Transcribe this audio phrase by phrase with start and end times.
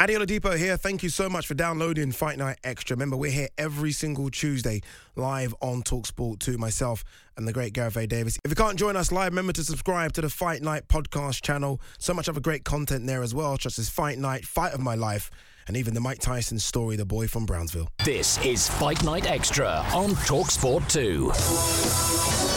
[0.00, 0.76] Adi Oladipo here.
[0.76, 2.94] Thank you so much for downloading Fight Night Extra.
[2.94, 4.80] Remember, we're here every single Tuesday
[5.16, 7.02] live on Talksport 2, myself
[7.36, 8.06] and the great Gareth A.
[8.06, 8.38] Davis.
[8.44, 11.80] If you can't join us live, remember to subscribe to the Fight Night podcast channel.
[11.98, 14.94] So much other great content there as well, such as Fight Night, Fight of My
[14.94, 15.32] Life,
[15.66, 17.88] and even the Mike Tyson story, The Boy from Brownsville.
[18.04, 22.47] This is Fight Night Extra on Talksport 2.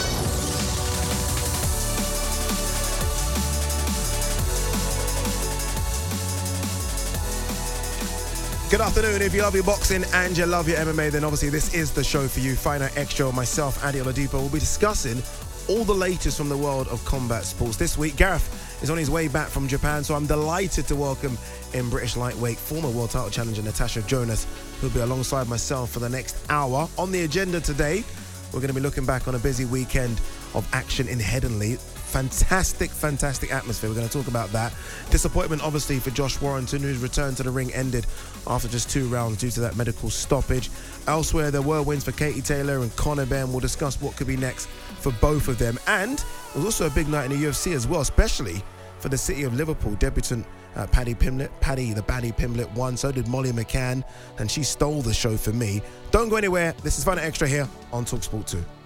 [8.72, 9.22] Good afternoon.
[9.22, 12.06] If you love your boxing and you love your MMA, then obviously this is the
[12.06, 12.56] show for you.
[12.64, 15.22] Night Extra, myself, Adi Oladipo, will be discussing
[15.68, 17.76] all the latest from the world of combat sports.
[17.76, 21.38] This week, Gareth is on his way back from Japan, so I'm delighted to welcome
[21.74, 24.48] in British lightweight former world title challenger Natasha Jonas,
[24.80, 26.88] who'll be alongside myself for the next hour.
[26.98, 28.06] On the agenda today,
[28.54, 30.22] we're going to be looking back on a busy weekend
[30.54, 31.78] of action in Headingley
[32.12, 33.90] fantastic, fantastic atmosphere.
[33.90, 34.74] We're going to talk about that.
[35.12, 38.06] Disappointment, obviously, for Josh Warrington, whose return to the ring ended
[38.48, 40.70] after just two rounds due to that medical stoppage.
[41.08, 43.52] Elsewhere, there were wins for Katie Taylor and Conor Benn.
[43.52, 44.68] We'll discuss what could be next
[45.00, 45.80] for both of them.
[45.88, 48.62] And it was also a big night in the UFC as well, especially
[49.00, 49.96] for the city of Liverpool.
[49.96, 50.46] Debutant
[50.76, 52.98] uh, Paddy Pimblett, Paddy the Baddy Pimblett won.
[52.98, 54.04] So did Molly McCann,
[54.38, 55.82] and she stole the show for me.
[56.12, 56.74] Don't go anywhere.
[56.84, 58.81] This is Fun Extra here on Talksport 2.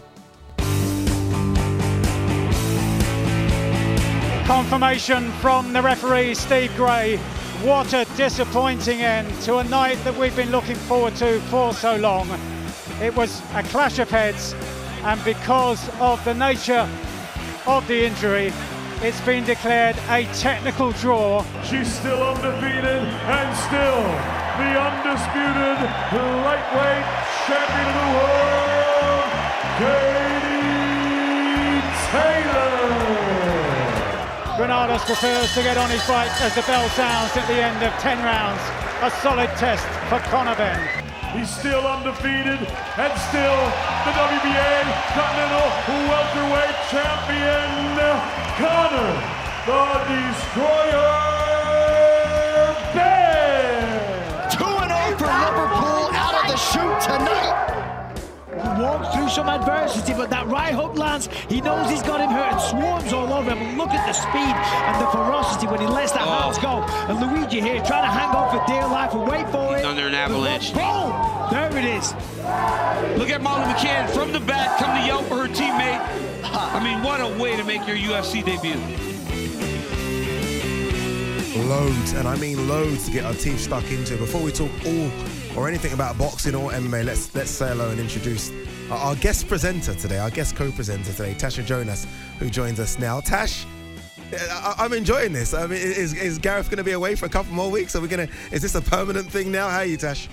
[4.46, 7.18] Confirmation from the referee, Steve Gray.
[7.64, 11.96] What a disappointing end to a night that we've been looking forward to for so
[11.96, 12.30] long.
[13.02, 14.54] It was a clash of heads,
[15.02, 16.88] and because of the nature
[17.66, 18.54] of the injury,
[19.02, 21.44] it's been declared a technical draw.
[21.64, 24.04] She's still undefeated and still
[24.62, 25.90] the undisputed
[26.46, 27.06] lightweight
[27.48, 29.26] champion of the world,
[29.80, 30.62] Katie
[32.12, 32.85] Taylor.
[34.58, 37.92] Granados prefers to get on his bike as the bell sounds at the end of
[38.00, 38.62] 10 rounds.
[39.04, 40.80] A solid test for Conor Benn.
[41.36, 43.60] He's still undefeated and still
[44.08, 44.80] the WBA
[45.12, 45.68] Continental
[46.08, 48.00] Welterweight Champion,
[48.56, 49.12] Conor
[49.68, 51.12] the Destroyer
[52.96, 54.50] Benn.
[54.52, 57.75] 2 0 for Liverpool out of the chute tonight
[58.78, 61.28] walked through some adversity, but that right hook lands.
[61.50, 63.78] He knows he's got him hurt and swarms all over him.
[63.78, 66.42] Look at the speed and the ferocity when he lets that oh.
[66.44, 66.84] hands go.
[67.10, 69.86] And Luigi here trying to hang on for dear life and wait for he's it.
[69.86, 70.74] under an avalanche.
[70.74, 71.12] Boom!
[71.52, 72.14] There it is.
[73.18, 76.02] Look at Molly McCann from the back, come to yell for her teammate.
[76.44, 78.80] I mean, what a way to make your UFC debut.
[81.68, 84.18] Loads, and I mean loads to get our teeth stuck into.
[84.18, 85.10] Before we talk all
[85.56, 88.52] or anything about boxing or MMA, let's let's say hello and introduce
[88.92, 92.06] our guest presenter today, our guest co-presenter today, Tasha Jonas,
[92.40, 93.20] who joins us now.
[93.20, 93.66] Tash,
[94.34, 95.54] I, am enjoying this.
[95.54, 97.96] I mean, is, is Gareth going to be away for a couple more weeks?
[97.96, 98.34] Are we going to?
[98.52, 99.70] Is this a permanent thing now?
[99.70, 100.28] How are you, Tash?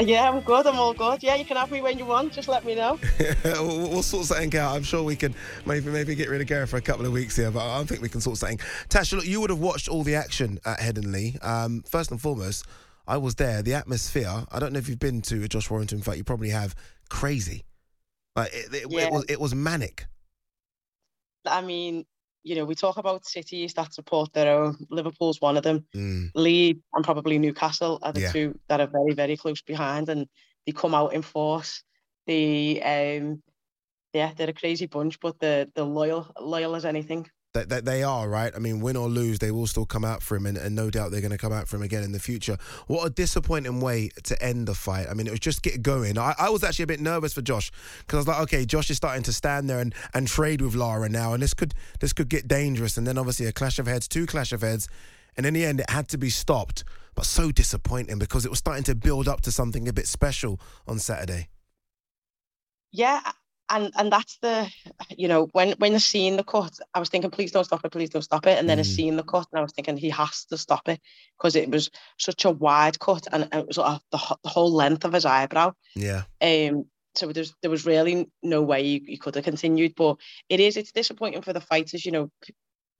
[0.00, 0.66] Yeah, I'm good.
[0.66, 1.22] I'm all good.
[1.22, 2.32] Yeah, you can have me when you want.
[2.32, 2.98] Just let me know.
[3.44, 4.74] we'll, we'll, sort something out.
[4.74, 5.34] I'm sure we can
[5.66, 8.00] maybe maybe get rid of Gareth for a couple of weeks here, but I think
[8.00, 8.58] we can sort something.
[8.88, 11.44] Tasha, look, you would have watched all the action at Headingley.
[11.44, 12.66] Um, first and foremost,
[13.06, 13.62] I was there.
[13.62, 14.44] The atmosphere.
[14.50, 16.18] I don't know if you've been to a Josh Warrington fight.
[16.18, 16.74] You probably have
[17.08, 17.64] crazy.
[18.36, 19.06] Like it, it, yeah.
[19.06, 20.06] it, was it was manic.
[21.44, 22.04] I mean,
[22.44, 24.86] you know, we talk about cities that support their own.
[24.90, 25.84] Liverpool's one of them.
[25.94, 26.30] Mm.
[26.34, 28.32] Leeds and probably Newcastle are the yeah.
[28.32, 30.26] two that are very, very close behind, and
[30.66, 31.82] they come out in force.
[32.26, 33.42] The um,
[34.12, 37.28] yeah, they're a crazy bunch, but they're, they're loyal, loyal as anything.
[37.54, 38.50] That, that they are right.
[38.56, 40.88] I mean, win or lose, they will still come out for him, and, and no
[40.88, 42.56] doubt they're going to come out for him again in the future.
[42.86, 45.06] What a disappointing way to end the fight.
[45.10, 46.16] I mean, it was just get going.
[46.16, 48.88] I, I was actually a bit nervous for Josh because I was like, okay, Josh
[48.88, 52.14] is starting to stand there and, and trade with Lara now, and this could this
[52.14, 52.96] could get dangerous.
[52.96, 54.88] And then obviously a clash of heads, two clash of heads,
[55.36, 56.84] and in the end, it had to be stopped.
[57.14, 60.58] But so disappointing because it was starting to build up to something a bit special
[60.86, 61.48] on Saturday.
[62.90, 63.20] Yeah,
[63.70, 64.68] and and that's the
[65.16, 67.92] you know when when I seen the cut, I was thinking, please don't stop it,
[67.92, 68.58] please don't stop it.
[68.58, 68.80] And then mm.
[68.80, 71.00] I seen the cut, and I was thinking he has to stop it
[71.38, 75.04] because it was such a wide cut, and it was uh, the the whole length
[75.04, 75.72] of his eyebrow.
[75.94, 76.22] Yeah.
[76.40, 76.86] Um.
[77.14, 80.16] So there was, there was really no way you, you could have continued, but
[80.48, 82.06] it is it's disappointing for the fighters.
[82.06, 82.30] You know,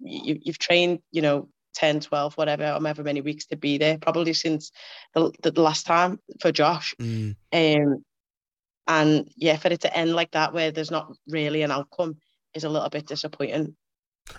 [0.01, 4.33] you you've trained you know 10, 12, whatever, however many weeks to be there, probably
[4.33, 4.71] since
[5.15, 6.95] the, the last time for Josh.
[7.01, 7.37] Mm.
[7.53, 8.05] Um,
[8.87, 12.17] and yeah, for it to end like that, where there's not really an outcome,
[12.55, 13.77] is a little bit disappointing.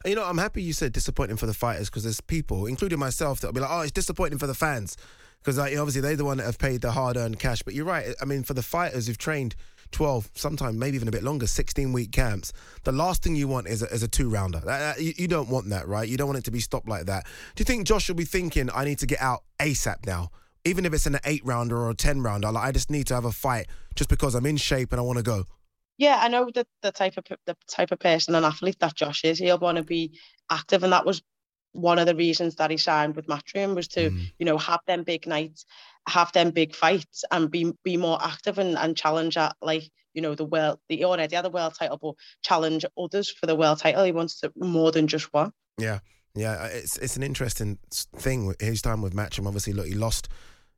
[0.06, 3.40] You know, I'm happy you said disappointing for the fighters because there's people, including myself,
[3.40, 4.98] that'll be like, "Oh, it's disappointing for the fans,"
[5.40, 7.62] because like, obviously they're the one that have paid the hard-earned cash.
[7.64, 8.16] But you're right.
[8.22, 9.56] I mean, for the fighters who've trained
[9.94, 12.52] 12, sometimes maybe even a bit longer, 16 week camps.
[12.84, 14.62] The last thing you want is a, is a two rounder.
[15.00, 16.08] You, you, don't want that, right?
[16.08, 17.26] You don't want it to be stopped like that.
[17.56, 20.32] Do you think Josh will be thinking, I need to get out ASAP now?
[20.66, 23.16] Even if it's an eight rounder or a 10 rounder, like I just need to
[23.16, 25.46] have a fight just because I'm in shape and I want to go.
[25.98, 29.24] Yeah, I know the, the type of the type of person and athlete that Josh
[29.24, 29.38] is.
[29.38, 30.20] He'll want to be
[30.50, 31.22] active, and that was
[31.74, 34.32] one of the reasons that he signed with Matchroom was to, mm.
[34.40, 35.66] you know, have them big nights,
[36.08, 39.84] have them big fights, and be be more active and, and challenge at like
[40.14, 40.80] you know the world.
[40.90, 44.04] The already had the world title, but challenge others for the world title.
[44.04, 45.52] He wants to more than just one.
[45.78, 46.00] Yeah,
[46.36, 48.56] yeah, it's it's an interesting thing.
[48.60, 50.30] His time with Matchroom, obviously, look, he lost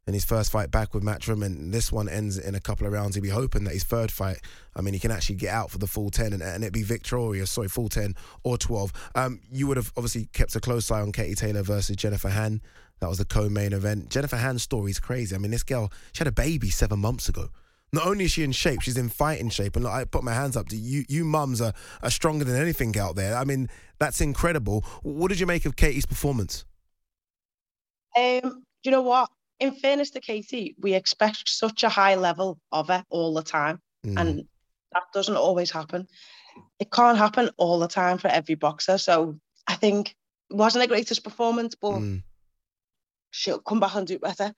[0.07, 2.93] in his first fight back with Matchroom, and this one ends in a couple of
[2.93, 3.15] rounds.
[3.15, 4.37] He'd be hoping that his third fight,
[4.75, 6.83] I mean, he can actually get out for the full 10 and, and it be
[6.83, 8.13] victorious, sorry, full 10
[8.43, 8.93] or 12.
[9.15, 12.61] Um, you would have obviously kept a close eye on Katie Taylor versus Jennifer Han.
[12.99, 14.09] That was the co main event.
[14.09, 15.35] Jennifer Han's story is crazy.
[15.35, 17.49] I mean, this girl, she had a baby seven months ago.
[17.91, 19.75] Not only is she in shape, she's in fighting shape.
[19.75, 21.03] And look, I put my hands up to you.
[21.07, 21.73] You mums are,
[22.03, 23.35] are stronger than anything out there.
[23.35, 23.69] I mean,
[23.99, 24.85] that's incredible.
[25.01, 26.65] What did you make of Katie's performance?
[28.17, 29.29] Um, you know what?
[29.59, 33.81] In fairness to Katie, we expect such a high level of it all the time,
[34.05, 34.19] mm.
[34.19, 34.43] and
[34.93, 36.07] that doesn't always happen.
[36.79, 38.97] It can't happen all the time for every boxer.
[38.97, 39.37] So
[39.67, 40.15] I think
[40.49, 42.23] it wasn't the greatest performance, but mm.
[43.31, 44.53] she'll come back and do better.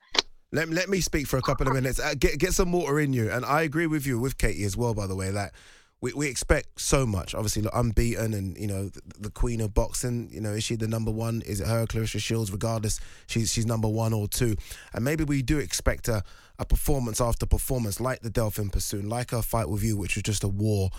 [0.51, 1.99] Let, let me speak for a couple of minutes.
[1.99, 4.77] Uh, get get some water in you, and I agree with you with Katie as
[4.77, 4.93] well.
[4.93, 5.53] By the way, that
[6.01, 7.33] we, we expect so much.
[7.33, 10.29] Obviously, look, unbeaten and you know the, the, queen of boxing.
[10.31, 11.41] You know, is she the number one?
[11.45, 12.51] Is it her, Claressa Shields?
[12.51, 14.55] Regardless, she's she's number one or two.
[14.93, 16.23] And maybe we do expect a,
[16.59, 20.23] a performance after performance, like the Delfine Persoon, like her fight with you, which was
[20.23, 20.91] just a war.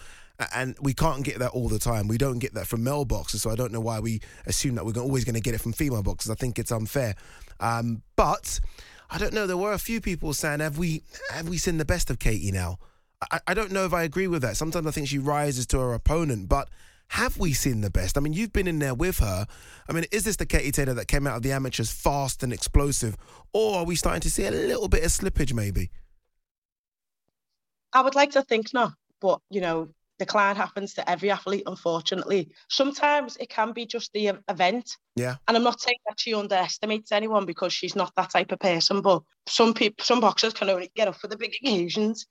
[0.54, 2.06] And we can't get that all the time.
[2.06, 4.86] We don't get that from male boxers, so I don't know why we assume that
[4.86, 6.30] we're always going to get it from female boxers.
[6.30, 7.16] I think it's unfair.
[7.58, 8.60] Um, but
[9.10, 9.48] I don't know.
[9.48, 11.02] There were a few people saying, "Have we
[11.32, 12.78] have we seen the best of Katie now?"
[13.30, 14.56] I, I don't know if I agree with that.
[14.56, 16.68] Sometimes I think she rises to her opponent, but
[17.08, 18.16] have we seen the best?
[18.16, 19.46] I mean, you've been in there with her.
[19.88, 22.52] I mean, is this the Katie Taylor that came out of the amateurs fast and
[22.52, 23.16] explosive,
[23.52, 25.90] or are we starting to see a little bit of slippage maybe?
[27.92, 29.88] I would like to think not, but you know,
[30.18, 32.50] decline happens to every athlete, unfortunately.
[32.68, 34.96] Sometimes it can be just the event.
[35.16, 35.36] Yeah.
[35.46, 39.00] And I'm not saying that she underestimates anyone because she's not that type of person,
[39.00, 42.26] but some people, some boxers can only get up for the big occasions.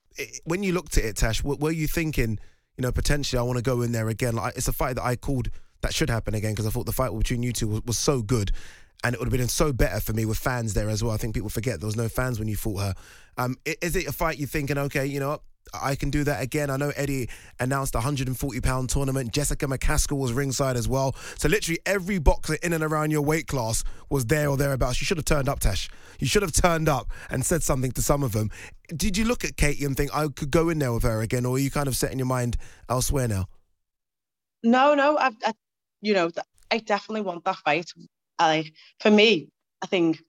[0.46, 2.40] When you looked at it, Tash, were you thinking,
[2.78, 4.36] you know, potentially I want to go in there again?
[4.36, 5.50] Like it's a fight that I called
[5.82, 8.22] that should happen again because I thought the fight between you two was, was so
[8.22, 8.52] good
[9.04, 11.14] and it would have been so better for me with fans there as well.
[11.14, 12.96] I think people forget there was no fans when you fought her.
[13.38, 15.42] Um, is it a fight you're thinking, okay, you know what,
[15.74, 16.70] I can do that again.
[16.70, 19.32] I know Eddie announced a 140 pound tournament.
[19.32, 21.16] Jessica McCaskill was ringside as well.
[21.38, 25.02] So literally every boxer in and around your weight class was there or thereabouts.
[25.02, 25.90] You should have turned up, Tash.
[26.20, 28.50] You should have turned up and said something to some of them.
[28.96, 31.46] Did you look at Katie and think I could go in there with her again,
[31.46, 32.58] or are you kind of setting your mind
[32.90, 33.48] elsewhere now?
[34.64, 35.18] No, no.
[35.18, 35.54] I, I
[36.02, 36.32] you know,
[36.72, 37.92] I definitely want that fight.
[38.40, 39.50] I, for me,
[39.82, 40.22] I think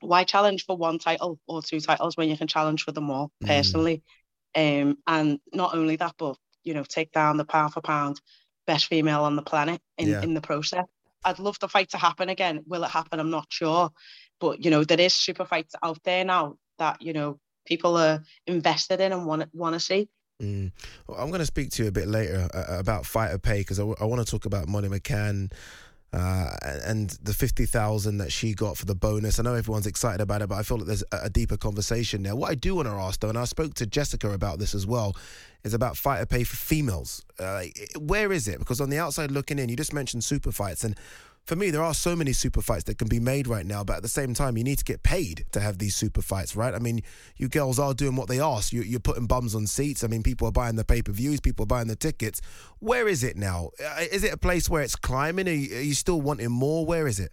[0.00, 3.32] why challenge for one title or two titles when you can challenge for them all?
[3.42, 3.48] Mm.
[3.48, 4.02] Personally, mm.
[4.54, 8.20] Um, and not only that, but you know, take down the pound for pound
[8.66, 10.22] best female on the planet in, yeah.
[10.22, 10.84] in the process.
[11.24, 12.62] I'd love the fight to happen again.
[12.66, 13.20] Will it happen?
[13.20, 13.90] I'm not sure.
[14.40, 18.22] But you know, there is super fights out there now that, you know, people are
[18.46, 20.08] invested in and want want to see.
[20.42, 20.70] Mm.
[21.06, 23.80] Well, I'm going to speak to you a bit later uh, about fighter pay because
[23.80, 25.50] I, w- I want to talk about Molly McCann,
[26.10, 26.50] Uh,
[26.86, 29.38] and the 50,000 that she got for the bonus.
[29.38, 32.34] I know everyone's excited about it, but I feel like there's a, deeper conversation there.
[32.34, 34.86] What I do want to ask, though, and I spoke to Jessica about this as
[34.86, 35.14] well,
[35.64, 37.26] is about fighter pay for females.
[37.38, 37.64] Uh,
[37.98, 38.58] where is it?
[38.58, 40.98] Because on the outside looking in, you just mentioned super fights, and
[41.48, 43.96] for me, there are so many super fights that can be made right now, but
[43.96, 46.74] at the same time, you need to get paid to have these super fights, right?
[46.74, 47.00] I mean,
[47.38, 48.70] you girls are doing what they ask.
[48.70, 50.04] You, are putting bums on seats.
[50.04, 52.42] I mean, people are buying the pay per views, people are buying the tickets.
[52.80, 53.70] Where is it now?
[53.82, 55.48] Uh, is it a place where it's climbing?
[55.48, 56.84] Are you, are you still wanting more?
[56.84, 57.30] Where is it?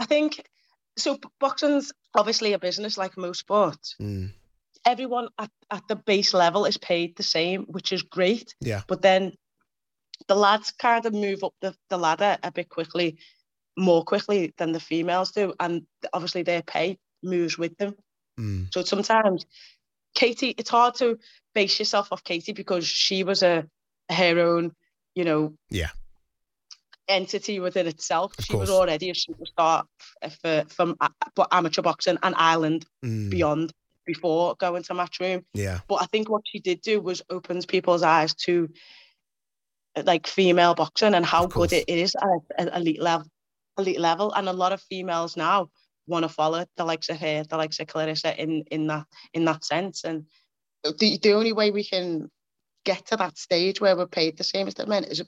[0.00, 0.48] I think
[0.96, 1.18] so.
[1.38, 3.94] Boxing's obviously a business like most sports.
[4.00, 4.30] Mm.
[4.86, 8.54] Everyone at, at the base level is paid the same, which is great.
[8.62, 8.80] Yeah.
[8.86, 9.34] But then
[10.28, 13.18] the lads kind of move up the, the ladder a bit quickly,
[13.76, 15.54] more quickly than the females do.
[15.60, 17.94] And obviously their pay moves with them.
[18.38, 18.72] Mm.
[18.72, 19.46] So sometimes
[20.14, 21.18] Katie, it's hard to
[21.54, 23.66] base yourself off Katie because she was a,
[24.10, 24.72] her own,
[25.14, 25.90] you know, yeah,
[27.08, 28.32] entity within itself.
[28.38, 28.68] Of she course.
[28.68, 29.84] was already a superstar
[30.40, 30.96] for from
[31.34, 33.30] but amateur boxing and Ireland Mm.
[33.30, 33.72] beyond
[34.04, 35.44] before going to Matchroom.
[35.54, 35.80] Yeah.
[35.88, 38.68] But I think what she did do was opens people's eyes to
[40.04, 43.26] like female boxing and how good it is at an elite level.
[43.78, 45.68] Elite level, and a lot of females now
[46.06, 49.44] want to follow the likes of her, the likes of Claressa in in that in
[49.46, 50.04] that sense.
[50.04, 50.26] And
[50.84, 52.30] the the only way we can
[52.84, 55.22] get to that stage where we're paid the same as the men is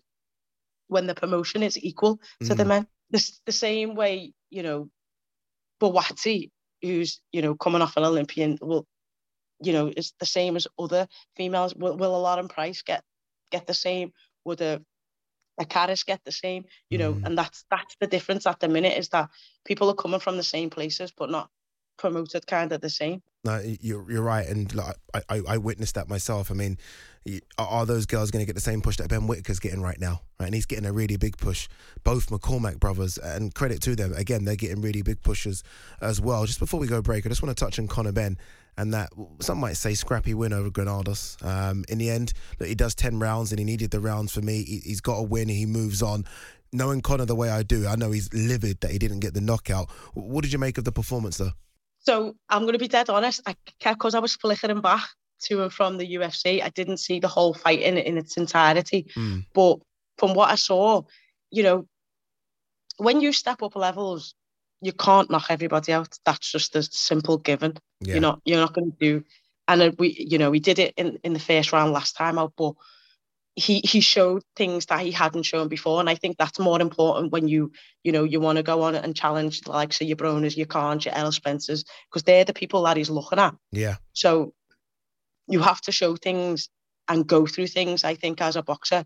[0.88, 2.68] when the promotion is equal to the Mm.
[2.68, 2.88] men.
[3.10, 4.90] The, the same way, you know,
[5.80, 6.50] Bawati,
[6.82, 8.86] who's, you know, coming off an Olympian, will,
[9.60, 11.06] you know, is the same as other
[11.36, 11.74] females.
[11.74, 13.02] Will, will a lot in price get
[13.50, 14.12] get the same?
[14.44, 14.82] Would a
[15.58, 16.64] a Caris get the same?
[16.90, 17.26] You know, Mm.
[17.26, 19.30] and that's that's the difference at the minute is that
[19.64, 21.50] people are coming from the same places but not
[21.98, 23.22] promoted kind of the same.
[23.44, 24.96] No, you're you're right, and like,
[25.28, 26.50] I, I witnessed that myself.
[26.50, 26.78] I mean,
[27.58, 30.00] are are those girls going to get the same push that Ben Whitaker's getting right
[30.00, 30.22] now?
[30.40, 31.68] Right, and he's getting a really big push.
[32.04, 34.14] Both McCormack brothers, and credit to them.
[34.14, 35.62] Again, they're getting really big pushes
[36.00, 36.46] as well.
[36.46, 38.38] Just before we go break, I just want to touch on Conor Benn
[38.76, 39.10] and that
[39.40, 41.36] some might say scrappy win over Granados.
[41.42, 44.40] Um, in the end, look, he does ten rounds, and he needed the rounds for
[44.40, 44.64] me.
[44.64, 45.48] He, he's got a win.
[45.48, 46.24] He moves on.
[46.72, 49.40] Knowing Conor the way I do, I know he's livid that he didn't get the
[49.40, 49.88] knockout.
[50.14, 51.52] What did you make of the performance, though?
[52.06, 53.40] So I'm going to be dead honest.
[53.46, 55.04] I because I was flickering back
[55.44, 59.06] to and from the UFC, I didn't see the whole fight in in its entirety.
[59.16, 59.46] Mm.
[59.54, 59.78] But
[60.18, 61.02] from what I saw,
[61.50, 61.86] you know,
[62.98, 64.34] when you step up levels,
[64.80, 66.18] you can't knock everybody out.
[66.24, 67.78] That's just a simple given.
[68.00, 68.14] Yeah.
[68.14, 69.24] You're not you're not going to do.
[69.66, 72.38] And uh, we, you know, we did it in in the first round last time
[72.38, 72.74] out, but
[73.56, 77.32] he he showed things that he hadn't shown before, and I think that's more important
[77.32, 80.16] when you you know you want to go on and challenge the likes of your
[80.16, 83.54] Broners, your Khans, your Errol Spencers, because they're the people that he's looking at.
[83.70, 83.96] Yeah.
[84.12, 84.54] So
[85.46, 86.68] you have to show things
[87.06, 89.04] and go through things, I think, as a boxer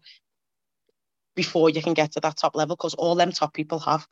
[1.34, 4.06] before you can get to that top level, because all them top people have.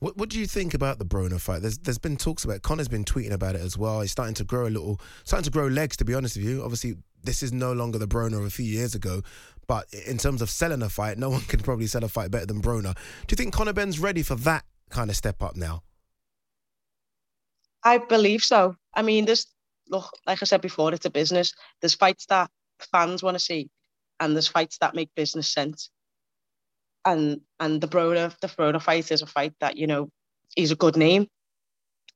[0.00, 1.62] What What do you think about the Broner fight?
[1.62, 2.56] There's There's been talks about.
[2.56, 2.62] It.
[2.62, 4.00] Conor's been tweeting about it as well.
[4.00, 5.96] He's starting to grow a little, starting to grow legs.
[5.98, 8.64] To be honest with you, obviously this is no longer the Broner of a few
[8.64, 9.22] years ago.
[9.66, 12.46] But in terms of selling a fight, no one can probably sell a fight better
[12.46, 12.94] than Broner.
[13.26, 15.82] Do you think Conor Benn's ready for that kind of step up now?
[17.82, 18.76] I believe so.
[18.94, 19.46] I mean, there's
[19.88, 21.52] look, like I said before, it's a business.
[21.80, 22.50] There's fights that
[22.92, 23.70] fans want to see,
[24.20, 25.90] and there's fights that make business sense.
[27.04, 30.10] And and the Broner the Broder fight is a fight that you know
[30.56, 31.28] he's a good name.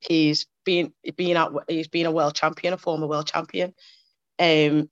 [0.00, 3.74] He's been been at he's been a world champion, a former world champion.
[4.38, 4.88] Um,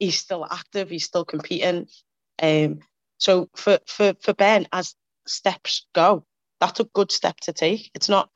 [0.00, 0.90] he's still active.
[0.90, 1.86] He's still competing.
[2.42, 2.80] Um,
[3.18, 6.24] so for for for Benn, as steps go,
[6.58, 7.90] that's a good step to take.
[7.94, 8.30] It's not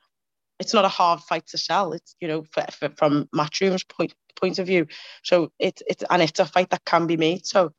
[0.61, 1.93] it's not a hard fight to sell.
[1.93, 4.87] It's you know for, for, from Matchroom's point point of view.
[5.25, 7.47] So it's it's and it's a fight that can be made.
[7.47, 7.73] So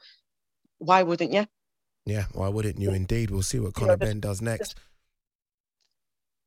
[0.80, 1.46] why wouldn't you?
[2.06, 2.92] Yeah, why wouldn't you?
[2.92, 4.76] Indeed, we'll see what You Conor know, Benn does next.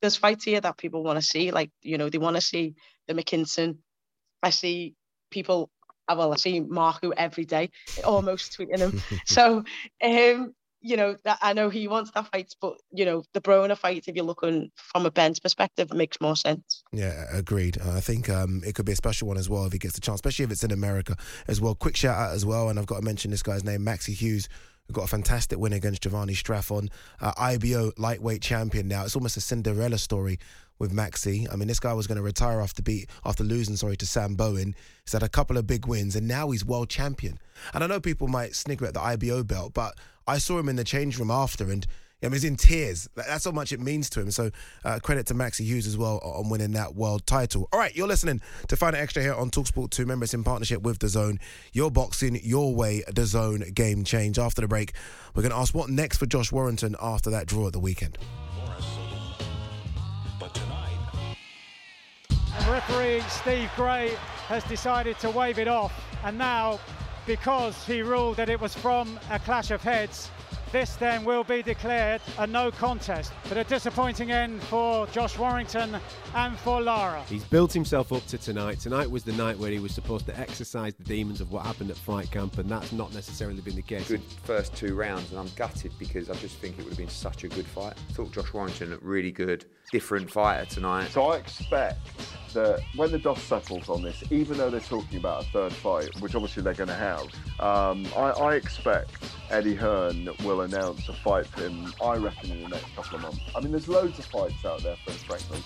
[0.01, 1.51] There's fights here that people want to see.
[1.51, 2.75] Like you know they want to see
[3.07, 3.79] the McKinson.
[4.43, 4.95] I see
[5.31, 5.71] people.
[6.09, 7.71] Uh, Well, I see Marco every day,
[8.05, 9.03] almost tweeting him.
[9.27, 9.65] so
[10.03, 13.77] um, you know that I know he wants that fight, but you know the Broner
[13.77, 16.85] fight, if you're looking from a Benn's perspective, makes more sense.
[16.93, 17.79] Yeah, agreed.
[17.81, 20.01] I think um, it could be a special one as well if he gets the
[20.01, 21.17] chance, especially if it's in America
[21.49, 21.75] as well.
[21.75, 24.49] Quick shout out as well, and I've got to mention this guy's name, Maxi Hughes,
[24.89, 26.89] who got a fantastic win against Jovanni Straffon,
[27.21, 29.05] uh, IBO lightweight champion now.
[29.05, 30.39] It's almost a Cinderella story
[30.79, 31.47] with Maxi.
[31.53, 34.35] I mean, this guy was going to retire after beat after losing, sorry, to Sam
[34.35, 34.75] Bowen.
[35.05, 37.39] He's had a couple of big wins, and now he's world champion.
[37.75, 39.95] And I know people might snigger at the IBO belt, but
[40.27, 41.87] I saw him in the change room after, and
[42.21, 43.09] I mean, he's in tears.
[43.15, 44.33] That's how much it means to him.
[44.33, 44.51] So
[44.85, 47.69] uh, credit to Maxi Hughes as well on winning that world title.
[47.73, 50.05] All right, you're listening to Fight Night Extra here on Talksport 2.
[50.05, 51.39] Members in partnership with DAZN.
[51.73, 54.37] Your boxing, your way, DAZN game change.
[54.37, 54.95] After the break,
[55.35, 58.19] we're going to ask what next for Josh Warrington after that draw at the weekend.
[62.57, 64.09] And referee Steve Gray
[64.49, 65.93] has decided to wave it off.
[66.25, 66.81] And now,
[67.27, 70.33] because he ruled that it was from a clash of heads,
[70.73, 75.97] this then will be declared a no contest, but a disappointing end for Josh Warrington
[76.35, 77.23] and for Lara.
[77.29, 78.81] He's built himself up to tonight.
[78.81, 81.91] Tonight was the night where he was supposed to exercise the demons of what happened
[81.91, 84.09] at fight camp, and that's not necessarily been the case.
[84.09, 87.09] Good first two rounds, and I'm gutted because I just think it would have been
[87.09, 87.95] such a good fight.
[88.11, 91.11] I thought Josh Warrington looked really good, different fighter tonight.
[91.11, 91.99] So I expect
[92.55, 96.09] that when the dust settles on this, even though they're talking about a third fight,
[96.21, 97.23] which obviously they're going to have,
[97.61, 99.11] um, I, I, expect
[99.51, 103.23] Eddie Hearn will announce a fight for him, I reckon, in the next couple of
[103.23, 103.41] months.
[103.55, 105.63] I mean, there's loads of fights out there for him, frankly.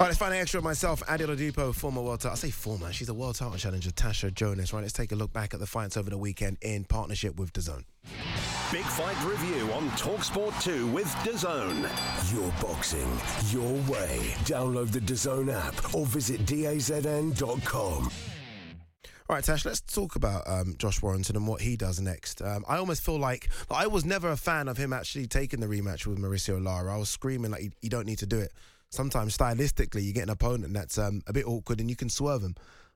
[0.00, 2.34] All right, let's find an extra of myself, Adi Oladipo, former world title.
[2.34, 4.72] I say former, she's a world title challenger, Tasha Jonas.
[4.72, 7.52] Right, let's take a look back at the fights over the weekend in partnership with
[7.52, 7.82] DAZN.
[8.70, 11.82] Big Fight Review on Talksport 2 with DAZN.
[12.32, 13.10] Your boxing,
[13.50, 14.20] your way.
[14.44, 18.10] Download the DAZN app or visit dazn.com.
[19.30, 22.40] All right, Tash, let's talk about um, Josh Warrington and what he does next.
[22.40, 25.66] Um, I almost feel like I was never a fan of him actually taking the
[25.66, 26.94] rematch with Mauricio Lara.
[26.94, 28.54] I was screaming like, you don't need to do it.
[28.88, 32.40] Sometimes stylistically, you get an opponent that's um, a bit awkward and you can swerve
[32.42, 32.54] him.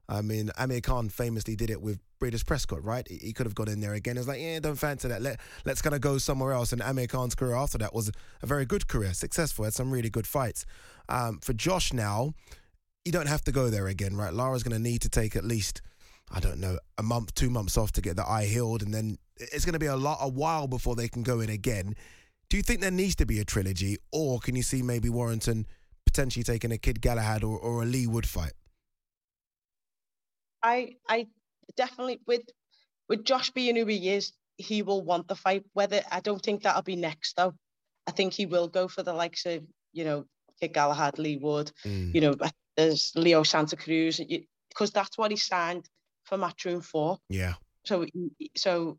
[0.08, 3.06] I mean, Amir Khan famously did it with Breidis Prescott, right?
[3.10, 4.16] He could have gone in there again.
[4.16, 5.20] It was like, yeah, don't fancy that.
[5.20, 6.72] Let, let's kind of go somewhere else.
[6.72, 8.10] And Amir Khan's career after that was
[8.40, 10.64] a very good career, successful, had some really good fights.
[11.10, 12.32] Um, for Josh now,
[13.04, 14.32] you don't have to go there again, right?
[14.32, 15.82] Lara's going to need to take at least,
[16.32, 18.82] I don't know, a month, two months off to get the eye healed.
[18.82, 21.50] And then it's going to be a lot, a while before they can go in
[21.50, 21.94] again.
[22.48, 23.98] Do you think there needs to be a trilogy?
[24.12, 25.66] Or can you see maybe Warrington
[26.06, 28.52] potentially taking a Kid Galahad or, or a Leigh Wood fight?
[30.62, 31.26] I I
[31.76, 32.42] definitely with
[33.08, 35.64] with Josh being who he is, he will want the fight.
[35.72, 37.54] Whether I don't think that'll be next though.
[38.06, 39.62] I think he will go for the likes of
[39.92, 40.26] you know
[40.60, 42.14] Kid Galahad, Leigh Wood, mm.
[42.14, 42.36] you know
[42.76, 44.20] there's Leo Santa Cruz
[44.68, 45.88] because that's what he signed
[46.32, 47.18] for Matchroom for.
[47.28, 47.54] Yeah.
[47.84, 48.06] So
[48.56, 48.98] so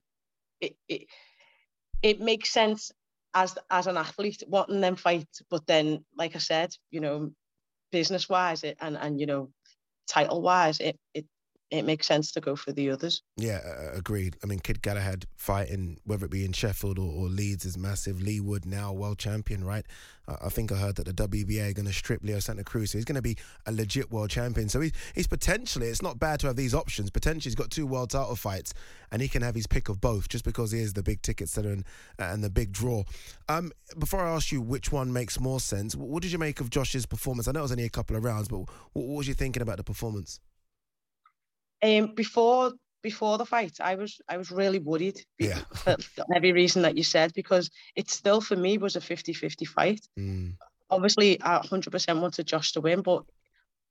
[0.61, 1.07] it, it
[2.03, 2.91] it makes sense
[3.33, 7.31] as as an athlete wanting them fight, but then like I said, you know,
[7.91, 9.49] business wise it and and you know
[10.07, 11.25] title wise it it
[11.73, 13.23] it makes sense to go for the others.
[13.35, 13.59] Yeah,
[13.93, 14.37] agreed.
[14.43, 18.21] I mean, Kid Galahad fighting, whether it be in Sheffield or, or Leeds, is massive.
[18.21, 19.85] Leigh Wood now world champion, right?
[20.27, 22.97] I think I heard that the WBA are going to strip Leo Santa Cruz, so
[22.97, 24.69] he's going to be a legit world champion.
[24.69, 27.09] So he's, he's potentially, it's not bad to have these options.
[27.09, 28.73] Potentially, he's got two world title fights,
[29.11, 31.49] and he can have his pick of both, just because he is the big ticket
[31.49, 31.83] seller and,
[32.19, 33.03] and the big draw.
[33.49, 36.69] Um, before I ask you which one makes more sense, what did you make of
[36.69, 37.47] Josh's performance?
[37.47, 39.61] I know it was only a couple of rounds, but what, what was you thinking
[39.61, 40.39] about the performance?
[41.83, 45.59] Um, before before the fight, I was I was really worried yeah.
[45.73, 45.97] for
[46.33, 50.07] every reason that you said because it still for me was a 50-50 fight.
[50.17, 50.53] Mm.
[50.89, 53.23] Obviously, I 100% wanted Josh to win, but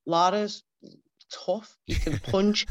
[0.07, 0.63] Lara's
[1.31, 1.77] tough.
[1.87, 2.67] He can punch,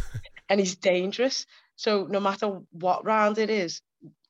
[0.49, 1.45] and he's dangerous.
[1.75, 3.81] So no matter what round it is,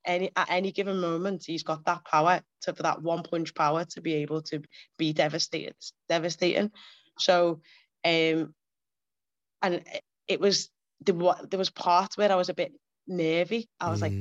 [0.04, 3.86] any at any given moment, he's got that power to for that one punch power
[3.86, 4.62] to be able to
[4.98, 5.76] be devastated,
[6.10, 6.72] devastating.
[7.20, 7.62] So,
[8.04, 8.54] um,
[9.62, 9.84] and
[10.28, 10.70] it was
[11.02, 11.16] there,
[11.50, 12.74] there was parts where I was a bit
[13.08, 13.68] nervy.
[13.80, 14.04] I was mm.
[14.04, 14.14] like,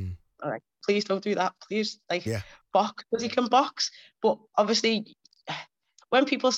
[0.43, 1.53] all right, please don't do that.
[1.67, 2.43] Please, like, yeah.
[2.73, 3.91] box because he can box.
[4.23, 5.17] But obviously,
[6.09, 6.53] when people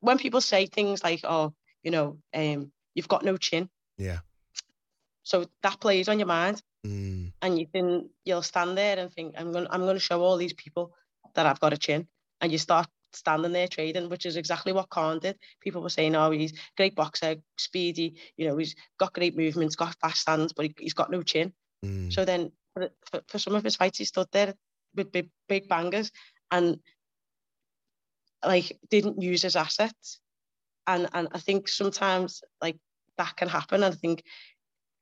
[0.00, 3.68] when people say things like, oh, you know, um, you've got no chin.
[3.98, 4.20] Yeah.
[5.22, 7.32] So that plays on your mind, mm.
[7.42, 10.52] and you can you'll stand there and think, I'm gonna I'm gonna show all these
[10.52, 10.92] people
[11.34, 12.06] that I've got a chin,
[12.40, 12.86] and you start
[13.16, 15.38] standing there trading, which is exactly what Khan did.
[15.60, 19.96] People were saying, oh, he's great boxer, speedy, you know, he's got great movements, got
[20.00, 21.52] fast hands, but he, has got no chin.
[21.84, 22.12] Mm.
[22.12, 24.54] So then for, for, for, some of his fights, he stood there
[24.94, 26.10] with big, big bangers
[26.50, 26.78] and
[28.44, 30.20] like didn't use his assets.
[30.86, 32.76] And and I think sometimes like
[33.18, 33.82] that can happen.
[33.82, 34.22] And I think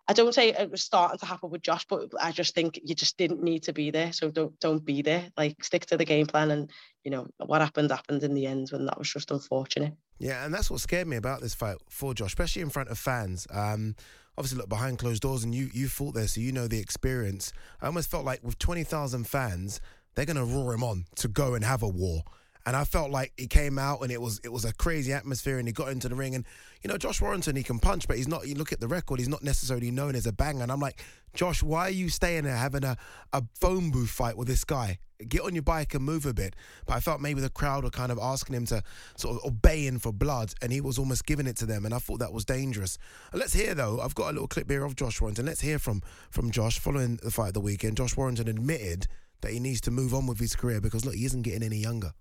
[0.06, 2.94] I don't say it was starting to happen with Josh, but I just think you
[2.94, 4.12] just didn't need to be there.
[4.12, 5.30] So don't don't be there.
[5.36, 6.70] Like stick to the game plan, and
[7.04, 9.94] you know what happened happened in the end, when that was just unfortunate.
[10.18, 12.98] Yeah, and that's what scared me about this fight for Josh, especially in front of
[12.98, 13.46] fans.
[13.50, 13.96] Um,
[14.36, 17.52] obviously, look behind closed doors, and you you fought there, so you know the experience.
[17.80, 19.80] I almost felt like with twenty thousand fans,
[20.14, 22.24] they're gonna roar him on to go and have a war.
[22.66, 25.59] And I felt like he came out and it was it was a crazy atmosphere
[25.59, 26.46] and he got into the ring and
[26.83, 29.18] you know Josh Warrington he can punch but he's not you look at the record
[29.18, 30.62] he's not necessarily known as a banger.
[30.62, 31.03] And I'm like
[31.35, 32.96] Josh why are you staying there having a,
[33.35, 34.98] a phone booth fight with this guy?
[35.29, 36.57] Get on your bike and move a bit.
[36.87, 38.83] But I felt maybe the crowd were kind of asking him to
[39.16, 41.85] sort of obeying for blood and he was almost giving it to them.
[41.85, 42.96] And I thought that was dangerous.
[43.35, 45.44] Let's hear though I've got a little clip here of Josh Warrington.
[45.44, 46.00] Let's hear from
[46.31, 47.98] from Josh following the fight of the weekend.
[47.98, 49.07] Josh Warrington admitted
[49.42, 51.77] that he needs to move on with his career because look he isn't getting any
[51.77, 52.14] younger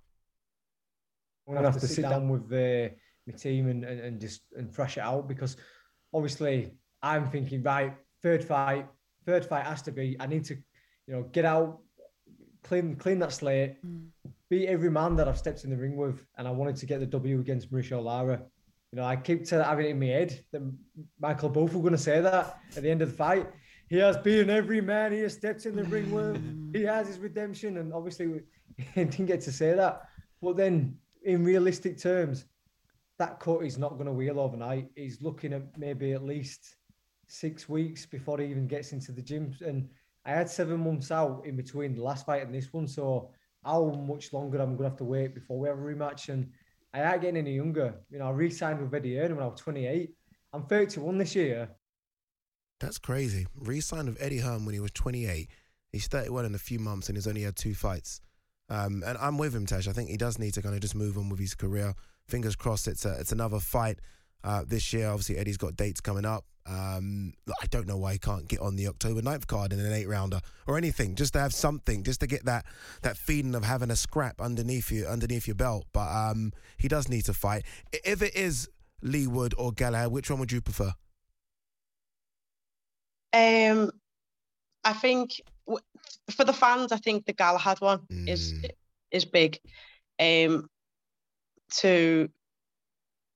[1.47, 2.91] I'm gonna have to sit down with the
[3.27, 5.57] my team and, and, and just and thrash it out because
[6.13, 8.87] obviously I'm thinking right third fight
[9.25, 10.55] third fight has to be I need to
[11.07, 11.79] you know get out
[12.63, 14.07] clean clean that slate mm.
[14.49, 16.99] beat every man that I've stepped in the ring with and I wanted to get
[16.99, 18.41] the W against Mauricio Lara.
[18.91, 20.61] You know I keep to having it in my head that
[21.19, 23.47] Michael Booth were going to say that at the end of the fight.
[23.89, 26.37] He has beaten every man he has stepped in the ring with.
[26.37, 26.75] Mm.
[26.75, 28.41] He has his redemption and obviously
[28.77, 30.03] he didn't get to say that.
[30.41, 32.45] But then in realistic terms,
[33.19, 34.89] that cut is not going to wheel overnight.
[34.95, 36.75] He's looking at maybe at least
[37.27, 39.53] six weeks before he even gets into the gym.
[39.65, 39.89] And
[40.25, 42.87] I had seven months out in between the last fight and this one.
[42.87, 43.31] So
[43.63, 46.29] how much longer I'm going to have to wait before we have a rematch?
[46.29, 46.49] And
[46.93, 47.95] I ain't getting any younger.
[48.09, 50.11] You know, I re-signed with Eddie Hearn when I was 28.
[50.53, 51.69] I'm 31 this year.
[52.79, 53.47] That's crazy.
[53.55, 55.49] Re-signed with Eddie Hearn when he was 28.
[55.91, 58.21] He's 31 in a few months and he's only had two fights.
[58.69, 59.87] Um, and I'm with him, Tash.
[59.87, 61.93] I think he does need to kind of just move on with his career.
[62.27, 63.99] Fingers crossed, it's a, it's another fight
[64.43, 65.09] uh, this year.
[65.09, 66.45] Obviously, Eddie's got dates coming up.
[66.65, 69.91] Um, I don't know why he can't get on the October 9th card in an
[69.91, 72.65] eight rounder or anything, just to have something, just to get that
[73.01, 75.85] that feeling of having a scrap underneath you, underneath your belt.
[75.91, 77.65] But um, he does need to fight.
[77.91, 78.69] If it is
[79.01, 80.93] Leigh Wood or Galahad, which one would you prefer?
[83.33, 83.91] Um,
[84.83, 85.83] I think w-
[86.31, 88.53] for the fans, I think the Galahad one is
[89.11, 89.59] is big.
[90.19, 90.69] Um,
[91.77, 92.29] to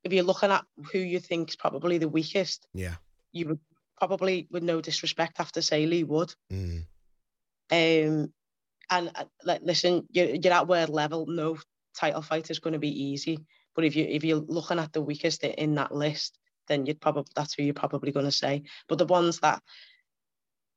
[0.04, 2.96] if you're looking at who you think is probably the weakest, Yeah.
[3.32, 3.60] you would
[3.98, 6.34] probably, with no disrespect, have to say Leigh Wood.
[6.52, 6.86] Mm.
[7.72, 8.34] Um,
[8.90, 11.26] and uh, like, listen, you're, you're at world level.
[11.28, 11.58] No
[12.00, 13.40] title fight is going to be easy.
[13.76, 17.32] But if you if you're looking at the weakest in that list, then you'd probably
[17.36, 18.64] that's who you're probably going to say.
[18.88, 19.62] But the ones that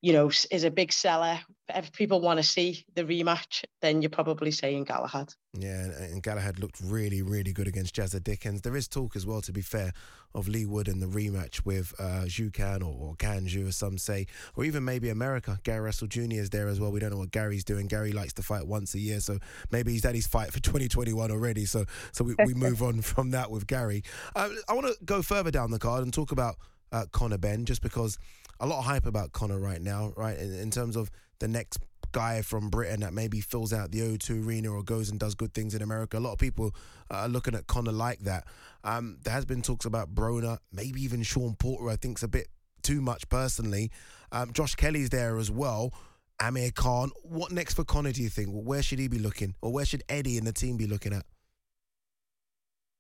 [0.01, 1.41] you know is a big seller,
[1.75, 5.33] if people want to see the rematch, then you're probably saying Galahad.
[5.59, 8.63] Yeah, and, Galahad looked really, really good against Jazza Dickens.
[8.63, 9.93] There is talk as well, to be fair,
[10.35, 13.99] of Leigh Wood and the rematch with uh, Zhu Can or, or Zhu, as some
[13.99, 15.59] say, or even maybe America.
[15.65, 16.33] Gary Russell Jr.
[16.33, 16.93] is there as well.
[16.93, 17.87] We don't know what Gary's doing.
[17.87, 19.39] Gary likes to fight once a year, so
[19.71, 21.65] maybe he's had his fight for 2021 already.
[21.65, 24.03] So, so we, we move on from that with Gary.
[24.37, 26.57] Uh, I want to go further down the card and talk about
[26.93, 28.19] uh, Conor Benn, just because
[28.61, 31.79] a lot of hype about Conor right now, right, in, in terms of the next
[32.13, 35.55] guy from Britain that maybe fills out the O2 arena or goes and does good
[35.55, 36.19] things in America.
[36.19, 36.75] A lot of people
[37.11, 38.45] uh, are looking at Conor like that.
[38.85, 41.89] Um, there has been talks about Broner, maybe even Sean Porter.
[41.89, 42.49] I think's a bit
[42.83, 43.91] too much personally.
[44.33, 45.93] Um, Josh Kelly's there as well.
[46.41, 47.11] Amir Khan.
[47.23, 48.13] What next for Conor?
[48.13, 48.49] Do you think?
[48.51, 51.25] Where should he be looking, or where should Eddie and the team be looking at?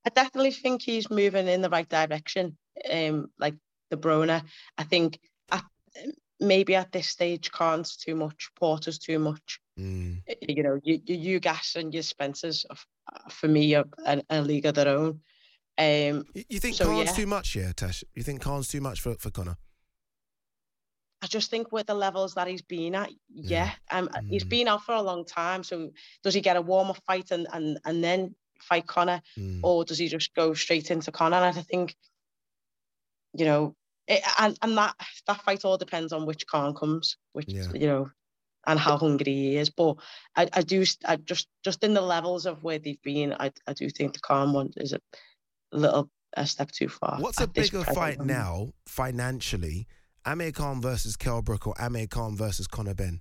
[0.05, 2.57] I definitely think he's moving in the right direction.
[2.91, 3.55] Um, like
[3.91, 4.43] the Broner,
[4.79, 5.19] I think
[6.39, 9.61] maybe at this stage, Khan's too much, Porter's too much.
[9.79, 10.23] Mm.
[10.49, 14.41] You know, you, you, you gas and your Spencers, are for me, are a, a
[14.41, 15.21] league of their own.
[15.79, 17.13] Um, You think so, Khan's yeah.
[17.13, 18.05] too much, yeah, Tash?
[18.15, 19.57] You think Khan's too much for, for Conor?
[21.23, 24.85] I just think with the levels that he's been at, yeah, um, he's been out
[24.85, 25.63] for a long time.
[25.63, 25.91] So
[26.23, 29.21] does he get a warm up fight and and and then fight Conor,
[29.63, 31.37] or does he just go straight into Conor?
[31.37, 31.95] And I think,
[33.35, 33.77] you know,
[34.11, 34.95] it, and and that
[35.27, 38.11] that fight all depends on which Khan comes, which you know,
[38.67, 39.71] and how hungry he is.
[39.71, 39.97] But
[40.37, 43.73] I I do I just just in the levels of where they've been, I I
[43.73, 45.01] do think the Khan one is a
[45.73, 47.21] little a step too far.
[47.21, 48.39] What's a bigger fight moment.
[48.39, 49.87] now, financially?
[50.25, 53.21] Amir Khan versus Kell Brook or Amir Khan versus Conor Benn?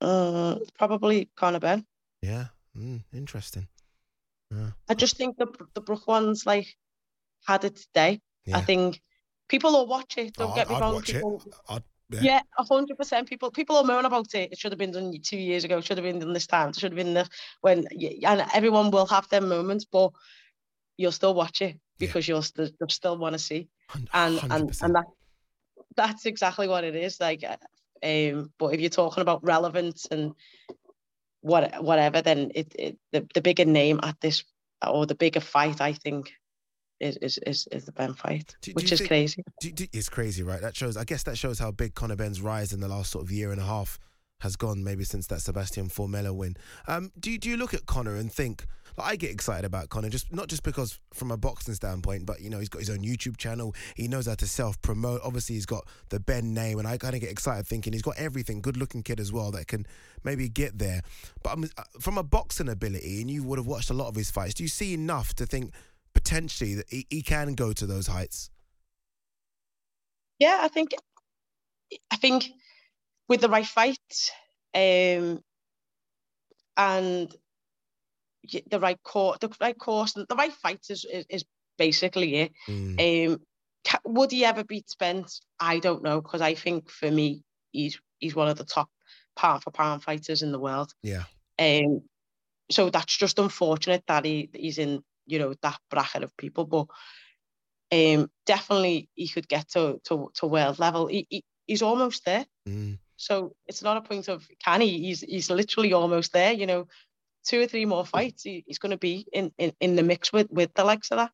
[0.00, 1.86] Uh, probably Conor Benn.
[2.20, 3.68] Yeah, mm, interesting.
[4.50, 4.70] Yeah.
[4.88, 6.76] I just think the the Brook ones like
[7.46, 8.20] had it today.
[8.52, 9.00] I think
[9.48, 10.34] people will watch it.
[10.34, 11.02] Don't Oh, get me I'd wrong.
[11.02, 11.42] people-
[12.12, 12.20] yeah.
[12.22, 13.28] Yeah, hundred percent.
[13.28, 14.50] People people will moan about it.
[14.50, 15.78] It should have been done two years ago.
[15.78, 16.70] It should have been done this time.
[16.70, 17.28] It should have been the
[17.60, 17.86] when
[18.26, 20.10] and everyone will have their moments, but
[20.96, 23.68] you'll still watch it because you'll still you'll still want to see.
[24.12, 25.04] And and and that
[25.94, 27.20] that's exactly what it is.
[27.20, 27.56] Like, uh,
[28.02, 30.32] um, but if you're talking about relevance and
[31.42, 34.42] what whatever, then it, it the the bigger name at this
[34.84, 36.32] or the bigger fight, I think,
[37.00, 39.44] is is is, is the Benn fight, Do- which is think- crazy.
[39.60, 40.60] do- it's crazy, right?
[40.60, 40.96] That shows.
[40.96, 43.50] I guess that shows how big Conor Benn's rise in the last sort of year
[43.52, 43.98] and a half
[44.40, 46.56] has gone maybe since that Sebastian Formella win.
[46.88, 48.64] Um, do you, do you look at Conor and think
[48.96, 52.40] like, I get excited about Conor just not just because from a boxing standpoint, but
[52.40, 53.74] you know he's got his own YouTube channel.
[53.96, 55.20] He knows how to self promote.
[55.22, 58.16] Obviously, he's got the Benn name, and I kind of get excited thinking he's got
[58.18, 58.60] everything.
[58.62, 59.86] Good looking kid as well that can
[60.24, 61.02] maybe get there.
[61.42, 61.64] But um,
[62.00, 64.54] from a boxing ability, and you would have watched a lot of his fights.
[64.54, 65.72] Do you see enough to think
[66.14, 68.50] potentially that he, he can go to those heights?
[70.38, 70.90] Yeah, I think
[72.10, 72.48] I think
[73.28, 73.98] with the right fight
[74.74, 75.42] um,
[76.76, 77.34] and
[78.70, 81.44] the right course, the right course, the right fight is is, is
[81.78, 82.52] basically it.
[82.68, 83.32] Mm.
[83.32, 83.40] Um,
[84.04, 85.40] would he ever beat Spence?
[85.58, 87.42] I don't know because I think for me
[87.72, 88.88] he's he's one of the top
[89.36, 90.92] pound for pound fighters in the world.
[91.02, 91.24] Yeah.
[91.58, 92.02] Um.
[92.70, 96.86] So that's just unfortunate that he he's in you know that bracket of people, but
[97.92, 101.06] um definitely he could get to to, to world level.
[101.06, 102.46] He, he he's almost there.
[102.68, 102.98] Mm.
[103.16, 104.98] So it's not a point of can he?
[105.00, 106.52] He's he's literally almost there.
[106.52, 106.86] You know,
[107.44, 110.32] two or three more fights, he, he's going to be in, in in the mix
[110.32, 111.30] with with the likes of that.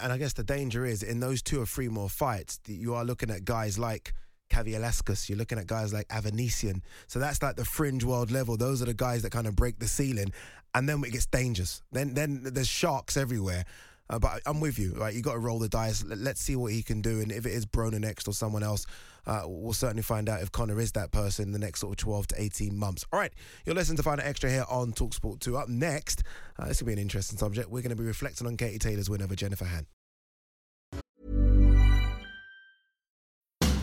[0.00, 3.04] And I guess the danger is in those two or three more fights, you are
[3.04, 4.14] looking at guys like
[4.50, 6.80] Kavaliauskas, you're looking at guys like Avanesyan.
[7.06, 8.56] So that's like the fringe world level.
[8.56, 10.32] Those are the guys that kind of break the ceiling.
[10.74, 11.82] And then it gets dangerous.
[11.92, 13.64] Then then there's sharks everywhere.
[14.08, 15.12] Uh, but I'm with you, right?
[15.12, 16.04] You got to roll the dice.
[16.04, 18.86] Let's see what he can do, and if it is Broner next or someone else,
[19.26, 21.96] uh, we'll certainly find out if Conor is that person in the next sort of
[21.96, 23.04] 12 to 18 months.
[23.12, 23.32] All right,
[23.64, 25.56] you're listening to Fight Night Extra here on Talksport 2.
[25.56, 26.22] Up next,
[26.58, 27.68] uh, this will be an interesting subject.
[27.68, 29.86] We're going to be reflecting on Katie Taylor's win over Jennifer Han.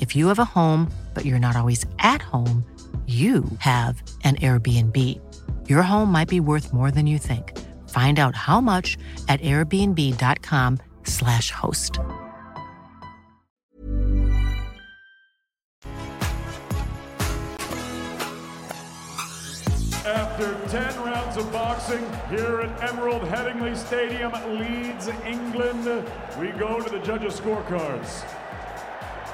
[0.00, 2.64] If you have a home, but you're not always at home,
[3.06, 4.94] you have an Airbnb.
[5.66, 7.56] Your home might be worth more than you think.
[7.88, 11.98] Find out how much at airbnb.com/slash host.
[20.04, 26.04] After 10 rounds of boxing here at Emerald Headingley Stadium, Leeds, England,
[26.38, 28.22] we go to the judges' scorecards.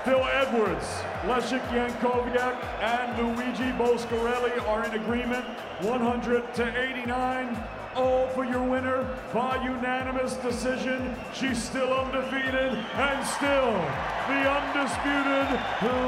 [0.05, 0.87] Phil Edwards,
[1.25, 5.47] Leszek Jankowiak, and Luigi Boscarelli are in agreement,
[5.81, 7.57] 100 to 89.
[7.97, 11.17] All for your winner by unanimous decision.
[11.33, 13.73] She's still undefeated and still
[14.29, 15.49] the undisputed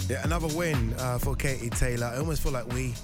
[0.09, 2.07] Yeah, another win uh, for Katie Taylor.
[2.07, 2.95] I almost feel like we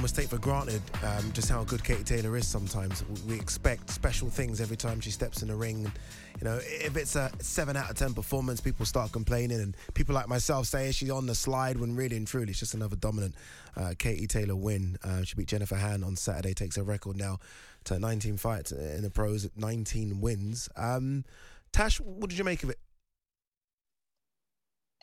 [0.00, 3.04] almost take for granted um, just how good Katie Taylor is sometimes.
[3.28, 5.92] We expect special things every time she steps in the ring.
[6.40, 9.60] You know, if it's a 7 out of 10 performance, people start complaining.
[9.60, 12.72] And people like myself say she's on the slide when really and truly it's just
[12.72, 13.34] another dominant
[13.76, 14.96] uh, Katie Taylor win.
[15.04, 17.38] Uh, she beat Jennifer Han on Saturday, takes her record now
[17.84, 20.70] to 19 fights in the pros, 19 wins.
[20.76, 21.26] Um,
[21.74, 22.78] Tash, what did you make of it?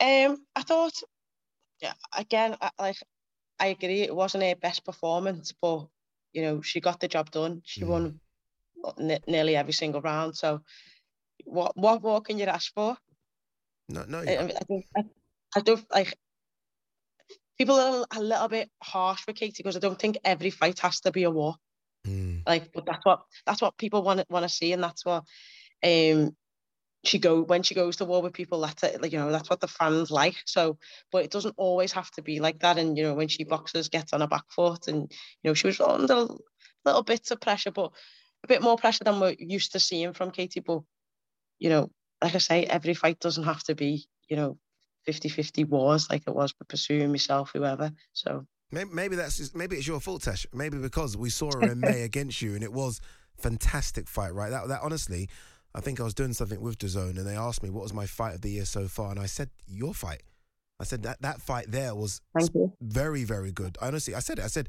[0.00, 0.94] Um, I thought,
[1.80, 2.96] yeah, again, I, like
[3.60, 5.86] I agree, it wasn't her best performance, but
[6.32, 7.62] you know, she got the job done.
[7.64, 7.88] She mm.
[7.88, 8.20] won
[9.26, 10.36] nearly every single round.
[10.36, 10.60] So
[11.44, 12.96] what what more can you ask for?
[13.88, 14.18] No, no.
[14.18, 15.04] I, I, don't, I,
[15.56, 16.14] I don't like
[17.58, 21.00] people are a little bit harsh with Katie because I don't think every fight has
[21.00, 21.56] to be a war.
[22.06, 22.42] Mm.
[22.46, 25.24] Like, but that's what that's what people want want to see, and that's what
[25.82, 26.36] um
[27.08, 28.60] she go when she goes to war with people.
[28.60, 30.36] That's it, like you know that's what the fans like.
[30.44, 30.78] So,
[31.10, 32.78] but it doesn't always have to be like that.
[32.78, 35.10] And you know when she boxes, gets on her back foot, and
[35.42, 36.26] you know she was under
[36.84, 37.92] little bits of pressure, but
[38.44, 40.60] a bit more pressure than we're used to seeing from Katie.
[40.60, 40.82] But
[41.58, 41.90] you know,
[42.22, 44.58] like I say, every fight doesn't have to be you know
[45.08, 47.90] 50-50 wars like it was with Persoon myself, whoever.
[48.12, 50.46] So Maybe, maybe that's just, maybe it's your fault, Tash.
[50.52, 53.00] Maybe because we saw her in May against you, and it was
[53.38, 54.50] fantastic fight, right?
[54.50, 55.28] That that honestly,
[55.78, 58.04] I think I was doing something with DAZN, and they asked me what was my
[58.06, 60.22] fight of the year so far, and I said your fight.
[60.80, 62.20] I said that that fight there was
[62.80, 63.78] very very good.
[63.80, 64.44] Honestly, I said it.
[64.44, 64.68] I said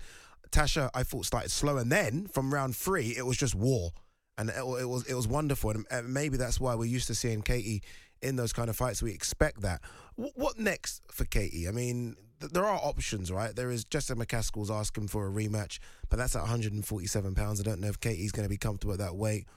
[0.51, 3.91] Tasha, I thought started slow, and then from round three, it was just war,
[4.37, 7.15] and it, it was it was wonderful, and, and maybe that's why we're used to
[7.15, 7.81] seeing Katie
[8.21, 9.01] in those kind of fights.
[9.01, 9.81] We expect that.
[10.17, 11.67] W- what next for Katie?
[11.67, 13.55] I mean, th- there are options, right?
[13.55, 17.59] There is Jessica McCaskill's asking for a rematch, but that's at 147 pounds.
[17.59, 19.47] I don't know if Katie's going to be comfortable at that weight.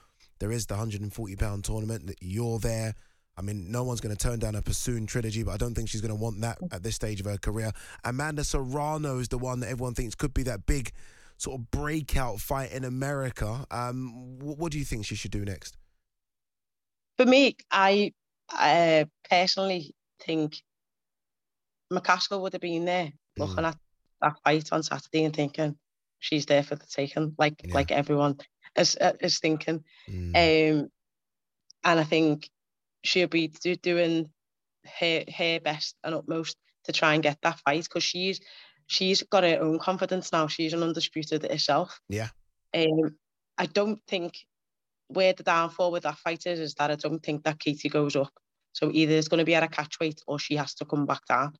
[0.43, 2.95] There is the 140 pound tournament that you're there.
[3.37, 5.87] I mean, no one's going to turn down a Persoon trilogy, but I don't think
[5.87, 7.71] she's going to want that at this stage of her career.
[8.03, 10.91] Amanda Serrano is the one that everyone thinks could be that big
[11.37, 13.65] sort of breakout fight in America.
[13.71, 15.77] Um, wh- what do you think she should do next?
[17.17, 18.11] for me, I
[18.51, 20.61] uh, personally think
[21.91, 23.77] McCaskill would have been there looking at
[24.21, 25.77] that fight on Saturday and thinking
[26.19, 28.39] she's there for the taking, like like everyone
[28.77, 29.83] is uh, is thinking.
[30.35, 30.89] Um,
[31.85, 32.49] and I think
[33.03, 34.29] she'll be do, doing
[34.99, 38.39] her her best and utmost to try and get that fight because she's
[38.87, 40.47] she's got her own confidence now.
[40.47, 41.99] She's an undisputed herself.
[42.09, 42.29] Yeah.
[42.73, 43.15] Um,
[43.57, 44.45] I don't think
[45.07, 48.15] where the downfall with that fight is is that I don't think that Katie goes
[48.15, 48.33] up.
[48.71, 51.05] So either it's going to be at a catch weight or she has to come
[51.05, 51.53] back down.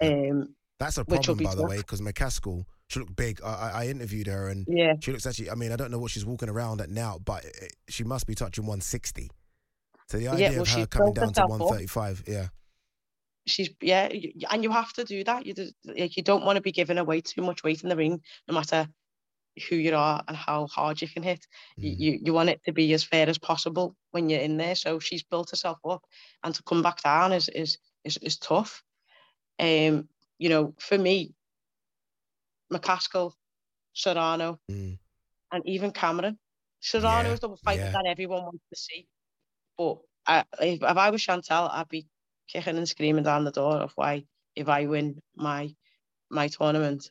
[0.00, 3.40] Um, That's a problem, by the way, because McCaskill, she looked big.
[3.44, 4.94] I, I- interviewed her and Yeah.
[5.00, 7.44] she looks actually, I mean, I don't know what she's walking around at now, but
[7.44, 9.30] it, she must be touching 160.
[10.08, 11.60] So the idea well, of her coming down to herself up.
[11.60, 12.48] 135, yeah.
[13.46, 14.08] she's yeah,
[14.50, 15.46] and you have to do that.
[15.46, 17.96] You just, like you don't want to be giving away too much weight in the
[17.96, 18.88] ring, no matter
[19.68, 21.46] who you are and how hard you can hit.
[21.76, 24.76] You, you you want it to be as fair as possible when you're in there.
[24.76, 26.04] So she's built herself up,
[26.44, 28.82] and to come back down is is is, is tough.
[29.58, 31.34] Um, you know, for me,
[32.72, 33.32] McCaskill,
[33.92, 34.98] Serrano, mm.
[35.52, 36.38] and even Cameron.
[36.80, 37.92] Serrano Yeah, is the fighter yeah.
[37.92, 39.06] that everyone wants to see.
[39.76, 42.06] But I, if, if I was Chantelle, I'd be
[42.48, 44.24] kicking and screaming down the door of why
[44.54, 45.74] if I win my
[46.30, 47.10] my tournament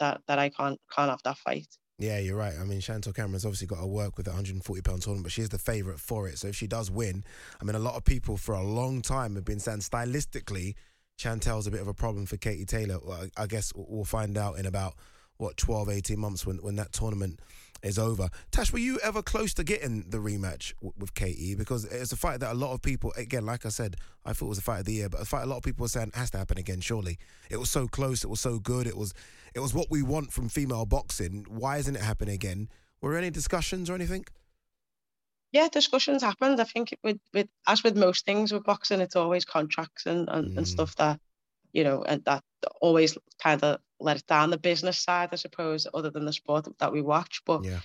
[0.00, 1.66] that that I can't can't have that fight.
[1.98, 2.54] Yeah, you're right.
[2.58, 5.48] I mean, Chantelle Cameron's obviously got to work with the 140 pound tournament, but she's
[5.48, 6.38] the favourite for it.
[6.38, 7.24] So if she does win,
[7.60, 10.74] I mean, a lot of people for a long time have been saying stylistically,
[11.18, 12.98] Chantelle's a bit of a problem for Katie Taylor.
[13.36, 14.94] I guess we'll find out in about
[15.36, 17.40] what 12, 18 months when when that tournament
[17.82, 18.28] is over.
[18.50, 21.54] Tash, were you ever close to getting the rematch w- with Katie?
[21.54, 24.46] Because it's a fight that a lot of people, again, like I said, I thought
[24.46, 25.88] it was a fight of the year, but a fight a lot of people were
[25.88, 26.80] saying has to happen again.
[26.80, 27.18] Surely,
[27.50, 29.14] it was so close, it was so good, it was,
[29.54, 31.46] it was what we want from female boxing.
[31.48, 32.68] Why isn't it happening again?
[33.00, 34.24] Were there any discussions or anything?
[35.52, 36.60] Yeah, discussions happened.
[36.60, 40.56] I think with with as with most things with boxing, it's always contracts and and,
[40.56, 41.20] and stuff that
[41.72, 42.42] you know, and that
[42.80, 46.66] always kind of let it down the business side, I suppose, other than the sport
[46.78, 47.42] that we watch.
[47.44, 47.80] But yeah,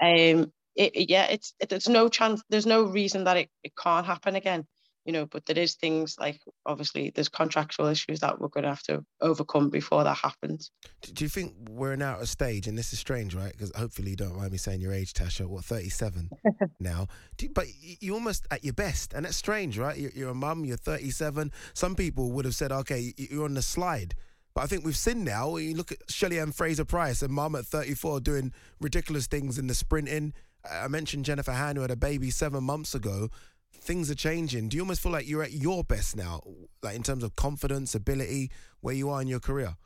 [0.00, 4.06] um, it, yeah, it's it, there's no chance, there's no reason that it, it can't
[4.06, 4.66] happen again,
[5.04, 5.26] you know.
[5.26, 9.04] But there is things like obviously there's contractual issues that we're going to have to
[9.20, 10.70] overcome before that happens.
[11.02, 13.52] Do, you think we're now at a stage, and this is strange, right?
[13.52, 15.46] Because hopefully you don't mind me saying your age, Tasha.
[15.46, 16.30] What, 37
[16.80, 17.06] now?
[17.36, 19.96] Do you- but you're almost at your best, and that's strange, right?
[19.96, 21.52] You're, you're a mum, you're 37.
[21.74, 24.14] Some people would have said, okay, you're on the slide.
[24.54, 27.54] But I think we've seen now, you look at Shelly Ann Fraser Pryce, a mum
[27.54, 30.32] at 34 doing ridiculous things in the sprinting.
[30.68, 33.30] I mentioned Jennifer Han, who had a baby seven months ago.
[33.72, 34.68] Things are changing.
[34.68, 36.42] Do you almost feel like you're at your best now,
[36.82, 39.76] like in terms of confidence, ability, where you are in your career?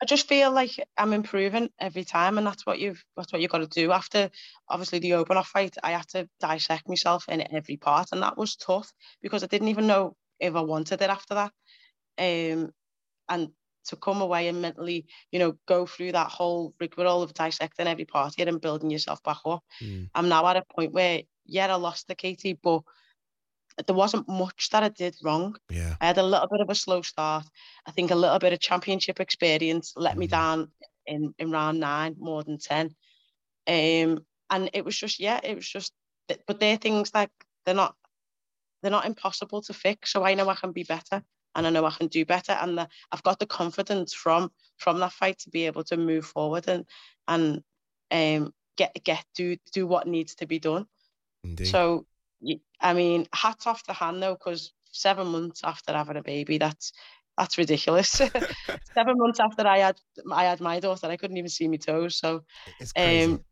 [0.00, 3.50] I just feel like I'm improving every time, and that's what you've that's what you've
[3.50, 3.90] got to do.
[3.90, 4.30] After
[4.68, 8.54] obviously the Obenauf fight, I had to dissect myself in every part, and that was
[8.54, 11.52] tough because I didn't even know if I wanted it after that.
[12.16, 12.70] Um,
[13.28, 13.48] and
[13.86, 18.04] to come away and mentally, you know, go through that whole rigmarole of dissecting every
[18.04, 19.64] part here and building yourself back up.
[20.14, 22.82] I'm now at a point where, yeah, I lost the Katie, but
[23.86, 25.56] there wasn't much that I did wrong.
[25.70, 25.96] Yeah.
[26.00, 27.46] I had a little bit of a slow start.
[27.86, 30.70] I think a little bit of championship experience let me down
[31.06, 32.94] in, in round nine more than 10.
[33.66, 35.92] Um, and it was just, yeah, it was just
[36.46, 37.30] but they're things like
[37.64, 37.94] they're not
[38.82, 40.12] they're not impossible to fix.
[40.12, 41.22] So I know I can be better
[41.54, 42.52] and I know I can do better.
[42.52, 46.26] And the, I've got the confidence from from that fight to be able to move
[46.26, 46.84] forward and
[47.26, 47.62] and
[48.10, 50.86] um get get do do what needs to be done.
[51.48, 51.68] Indeed.
[51.68, 52.06] So
[52.80, 56.92] I mean, hats off the hand though, because seven months after having a baby, that's
[57.36, 58.10] that's ridiculous.
[58.94, 59.96] seven months after I had
[60.32, 62.18] I had my daughter, I couldn't even see my toes.
[62.18, 62.44] So
[62.80, 63.24] It's crazy.
[63.24, 63.44] um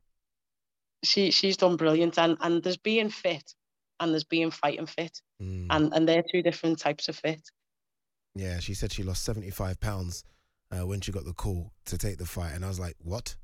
[1.03, 3.55] she she's done brilliant and and there's being fit
[4.01, 5.21] and there's being fighting fit.
[5.43, 5.67] Mm.
[5.71, 7.43] And and they're two different types of fit.
[8.35, 10.23] Yeah, she said she lost 75 pounds
[10.71, 12.53] uh, when she got the call to take the fight.
[12.55, 13.35] And I was like, what?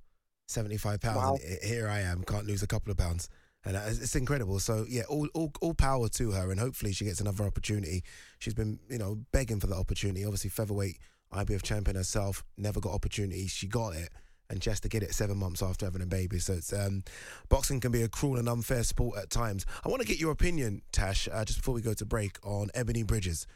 [0.49, 1.17] 75 pounds?
[1.17, 1.39] Wow.
[1.63, 3.31] Here I am, can't lose a couple of pounds.
[3.65, 4.59] And uh, it's incredible.
[4.59, 6.51] So, yeah, all, all, all power to her.
[6.51, 8.03] And hopefully she gets another opportunity.
[8.39, 10.25] She's been, you know, begging for that opportunity.
[10.25, 10.99] Obviously, featherweight
[11.33, 13.47] IBF champion herself, never got opportunity.
[13.47, 14.11] She got it.
[14.51, 16.39] And has to get it seven months after having a baby.
[16.39, 17.05] So it's um,
[17.49, 19.65] boxing can be a cruel and unfair sport at times.
[19.83, 22.69] I want to get your opinion, Tash, uh, just before we go to break, on
[22.75, 23.47] Ebony Bridges.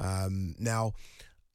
[0.00, 0.94] Um, now,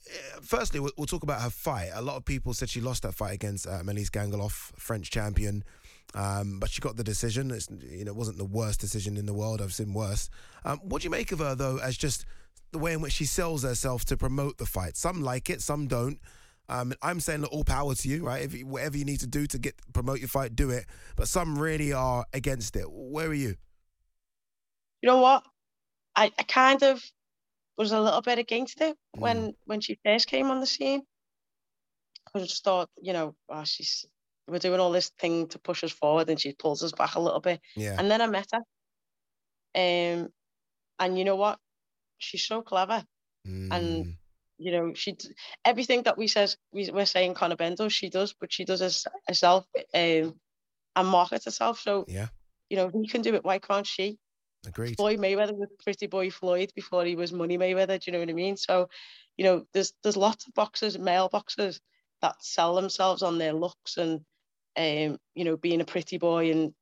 [0.08, 1.90] eh, firstly, we'll, we'll talk about her fight.
[1.94, 5.66] A lot of people said she lost that fight against uh, Melise Gangaloff, French champion,
[6.14, 7.52] um, but she got the decision.
[7.52, 9.62] It's, you know, it wasn't the worst decision in the world.
[9.62, 10.30] I've seen worse.
[10.64, 12.26] Um, what do you make of her though, as just
[12.72, 14.96] the way in which she sells herself to promote the fight?
[14.96, 16.20] Some like it, some don't.
[16.68, 18.42] Um, I'm saying that all power to you, right?
[18.44, 20.86] If you, whatever you need to do to get promote your fight, do it.
[21.16, 22.86] But some really are against it.
[22.90, 23.56] Where are you?
[25.02, 25.44] You know what?
[26.16, 27.04] I, I kind of
[27.78, 29.22] was a little bit against it Mm.
[29.22, 31.04] when when she first came on the scene.
[32.34, 34.06] I just thought, you know, oh, she's
[34.48, 37.20] we're doing all this thing to push us forward, and she pulls us back a
[37.20, 37.60] little bit.
[37.76, 37.96] Yeah.
[37.98, 38.62] And then I met her,
[39.76, 40.30] um,
[41.00, 41.60] and you know what?
[42.18, 43.04] She's so clever,
[43.48, 43.72] Mm.
[43.72, 44.18] and
[44.58, 45.16] you know she
[45.66, 49.04] everything that we says we, we're saying Conor Bendo, she does, but she does it
[49.28, 50.40] herself um,
[50.96, 51.80] and markets herself.
[51.80, 52.28] So Yeah,
[52.70, 53.44] you know he can do it.
[53.44, 54.18] Why can't she?
[54.66, 54.96] agreed.
[54.96, 58.00] Floyd Mayweather was Pretty Boy Floyd before he was Money Mayweather.
[58.00, 58.58] Do you know what I mean?
[58.58, 58.90] So,
[59.38, 61.80] you know, there's there's lots of boxers, male boxers,
[62.24, 64.22] that sell themselves on their looks and,
[64.78, 66.74] um, you know, being a pretty boy and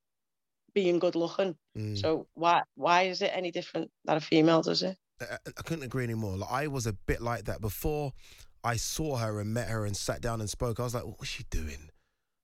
[0.74, 1.56] being good looking.
[1.78, 1.98] Mm.
[2.00, 4.98] So why why is it any different that a female does it?
[5.22, 6.38] I, I couldn't agree anymore.
[6.38, 8.14] Like, I was a bit like that before
[8.64, 10.80] I saw her and met her and sat down and spoke.
[10.80, 11.90] I was like, what's she doing?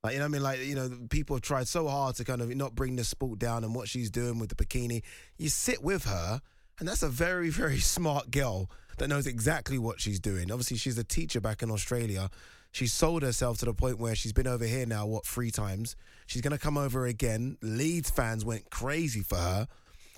[0.04, 0.43] Like, you know what I mean?
[0.43, 3.39] Like, you know, people have tried so hard to kind of not bring the sport
[3.39, 5.04] down and what she's doing with the bikini.
[5.38, 6.41] You sit with her,
[6.80, 10.52] and that's a very, very smart girl that knows exactly what she's doing.
[10.52, 12.30] Obviously, she's a teacher back in Australia.
[12.72, 15.95] She sold herself to the point where she's been over here now, what, three times?
[16.28, 17.57] She's going to come over again.
[17.61, 19.67] Leeds fans went crazy for her.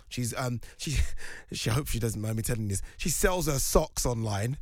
[0.09, 0.97] She's um she
[1.53, 2.81] she hopes she doesn't mind me telling this.
[2.97, 4.57] She sells her socks online.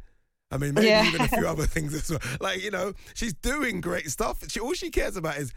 [0.52, 1.08] I mean, maybe Yeah.
[1.08, 2.20] even a few other things as well.
[2.40, 4.44] Like you know, she's doing great stuff.
[4.50, 5.52] She all she cares about is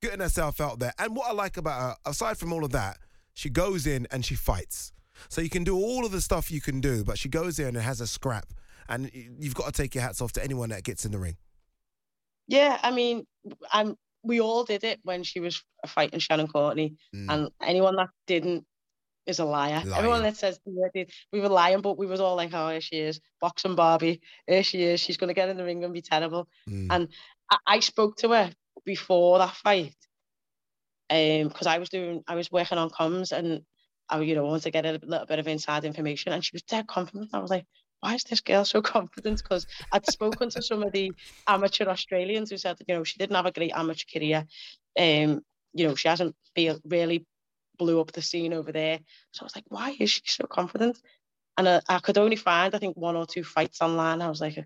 [0.00, 0.94] getting herself out there.
[0.98, 2.96] And what I like about her, aside from all of that,
[3.34, 4.92] she goes in and she fights.
[5.28, 7.68] So you can do all of the stuff you can do, but she goes in
[7.68, 8.46] and has a scrap.
[8.88, 11.36] And you've got to take your hats off to anyone that gets in the ring.
[12.48, 13.26] Yeah, I mean,
[13.72, 16.96] I'm we all did it when she was fighting Shannon Courtney,
[17.28, 18.64] and anyone that didn't
[19.26, 19.82] is a liar.
[19.96, 20.58] Everyone that says
[21.32, 24.20] we were lying, but we was all like, "Oh, here she is, boxing Barbie.
[24.46, 25.00] Here she is.
[25.00, 26.48] She's gonna get in the ring and be terrible."
[26.90, 27.08] And
[27.50, 28.52] I, I spoke to her
[28.84, 29.96] before that fight,
[31.10, 33.62] um, because I was doing, I was working on comms, and
[34.08, 36.62] I, you know, wanted to get a little bit of inside information, and she was
[36.62, 37.30] dead confident.
[37.32, 37.66] I was like,
[38.04, 39.42] why is this girl so confident?
[39.42, 41.12] Because I'd spoken to some of the
[41.46, 44.46] amateur Australians who said, you know, she didn't have a great amateur career.
[44.98, 45.40] Um,
[45.72, 47.24] you know, she hasn't be, really
[47.78, 48.98] blew up the scene over there.
[49.32, 50.98] So I was like, why is she so confident?
[51.56, 54.20] And uh, I could only find, I think, one or two fights online.
[54.20, 54.62] I was like,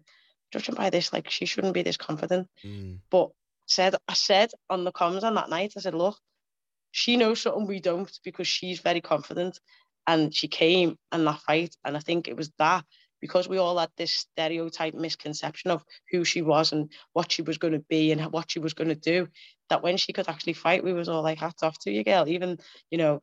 [0.50, 2.48] judging by this, like, she shouldn't be this confident.
[3.08, 3.30] But
[3.66, 6.18] said, I said on the comms on that night, I said, look,
[6.90, 9.60] she knows something we don't because she's very confident.
[10.08, 11.76] And she came in that fight.
[11.84, 12.84] And I think it was that
[13.20, 17.58] because we all had this stereotype misconception of who she was and what she was
[17.58, 19.28] going to be and what she was going to do,
[19.70, 22.28] that when she could actually fight, we was all like, hats off to you, girl.
[22.28, 22.58] Even,
[22.90, 23.22] you know,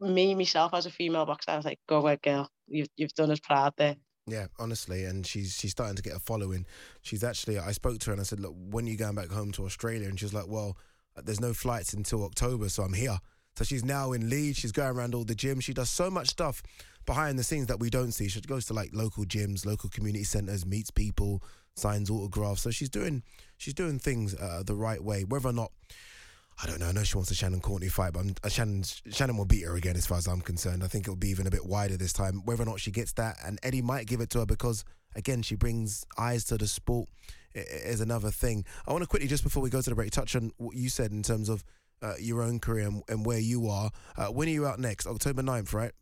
[0.00, 2.50] me, myself as a female boxer, I was like, go ahead, girl.
[2.68, 3.96] You've, you've done us proud there.
[4.26, 6.64] Yeah, honestly, and she's she's starting to get a following.
[7.02, 9.30] She's actually, I spoke to her and I said, look, when are you going back
[9.30, 10.08] home to Australia?
[10.08, 10.76] And she was like, well,
[11.16, 13.18] there's no flights until October, so I'm here.
[13.56, 14.58] So she's now in Leeds.
[14.58, 15.64] She's going around all the gyms.
[15.64, 16.62] She does so much stuff
[17.06, 18.28] behind the scenes that we don't see.
[18.28, 21.42] She goes to like local gyms, local community centers, meets people,
[21.74, 22.62] signs autographs.
[22.62, 23.22] So she's doing
[23.56, 25.24] she's doing things uh, the right way.
[25.24, 25.72] Whether or not
[26.62, 26.86] I don't know.
[26.86, 29.74] I know she wants a Shannon Courtney fight, but uh, Shannon Shannon will beat her
[29.74, 30.84] again, as far as I'm concerned.
[30.84, 32.42] I think it'll be even a bit wider this time.
[32.44, 34.84] Whether or not she gets that, and Eddie might give it to her because
[35.16, 37.08] again she brings eyes to the sport
[37.54, 38.64] is another thing.
[38.86, 40.88] I want to quickly just before we go to the break touch on what you
[40.88, 41.64] said in terms of
[42.02, 43.90] uh, your own career and, and where you are.
[44.16, 45.06] Uh, when are you out next?
[45.06, 45.92] October 9th, right?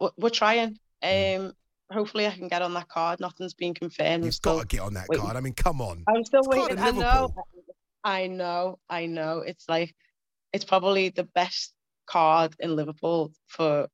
[0.00, 0.78] We're, we're trying.
[1.02, 1.52] Um,
[1.90, 3.20] hopefully, I can get on that card.
[3.20, 4.24] Nothing's been confirmed.
[4.24, 5.24] You've got to get on that waiting.
[5.24, 5.36] card.
[5.36, 6.04] I mean, come on.
[6.08, 6.78] I'm still It's waiting.
[6.78, 7.34] I know.
[8.02, 8.78] I know.
[8.88, 9.38] I know.
[9.38, 9.94] It's like
[10.52, 11.72] it's probably the best
[12.06, 13.88] card in Liverpool for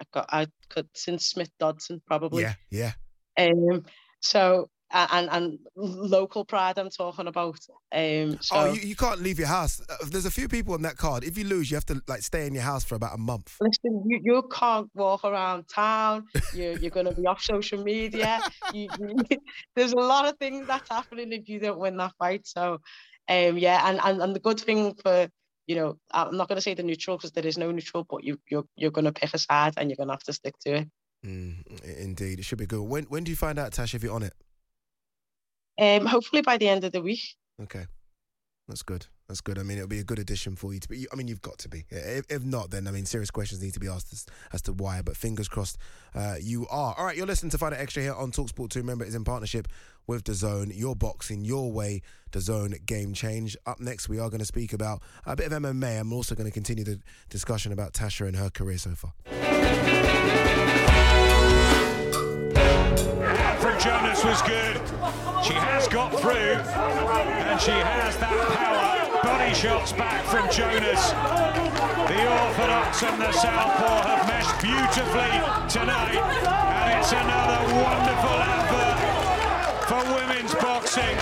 [0.00, 2.42] I got I could since Smith Dodson probably.
[2.42, 2.92] Yeah, yeah.
[3.38, 3.84] Um.
[4.20, 7.58] So and and local pride I'm talking about.
[7.92, 8.38] Um.
[8.40, 9.80] So oh, you, you can't leave your house.
[9.88, 11.24] Uh, There's a few people on that card.
[11.24, 13.56] If you lose, you have to like stay in your house for about a month.
[13.60, 16.26] Listen, you, you can't walk around town.
[16.54, 18.40] You're, you're going to be off social media.
[18.72, 19.16] You, you,
[19.76, 22.46] there's a lot of things that's happening if you don't win that fight.
[22.46, 22.80] So,
[23.28, 25.28] um, yeah, and, and, and the good thing for,
[25.66, 28.24] you know, I'm not going to say the neutral because there is no neutral, but
[28.24, 30.58] you, you're, you're going to pick a side and you're going to have to stick
[30.60, 30.88] to it.
[31.26, 32.82] Mm, indeed, it should be good.
[32.82, 34.34] When when do you find out, Tash, if you're on it?
[35.78, 37.22] Um, hopefully by the end of the week.
[37.62, 37.86] Okay,
[38.66, 39.06] that's good.
[39.28, 39.58] That's good.
[39.58, 41.06] I mean, it'll be a good addition for you to be.
[41.12, 41.84] I mean, you've got to be.
[41.90, 44.24] If, if not, then I mean, serious questions need to be asked as,
[44.54, 45.02] as to why.
[45.02, 45.76] But fingers crossed,
[46.14, 46.94] uh, you are.
[46.96, 48.78] All right, you're listening to Fight Night Extra here on Talksport 2.
[48.78, 49.68] Remember, it's in partnership
[50.06, 50.72] with DAZN.
[50.74, 52.00] Your boxing, your way,
[52.32, 53.54] DAZN game change.
[53.66, 56.00] Up next, we are going to speak about a bit of MMA.
[56.00, 56.98] I'm also going to continue the
[57.28, 59.12] discussion about Tasha and her career so far.
[63.60, 65.27] from Jonas was good.
[65.48, 69.22] She has got through, and she has that power.
[69.22, 71.08] Body shots back from Jonas.
[72.04, 75.32] The Orthodox and the Southpaw have meshed beautifully
[75.72, 79.00] tonight, and it's another wonderful advert
[79.88, 81.16] for women's boxing.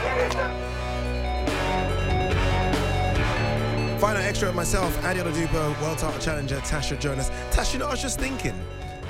[4.00, 7.30] Final extra myself, Adi Oladipo, world title challenger Tasha Jonas.
[7.52, 8.60] Tasha, you know, I was just thinking,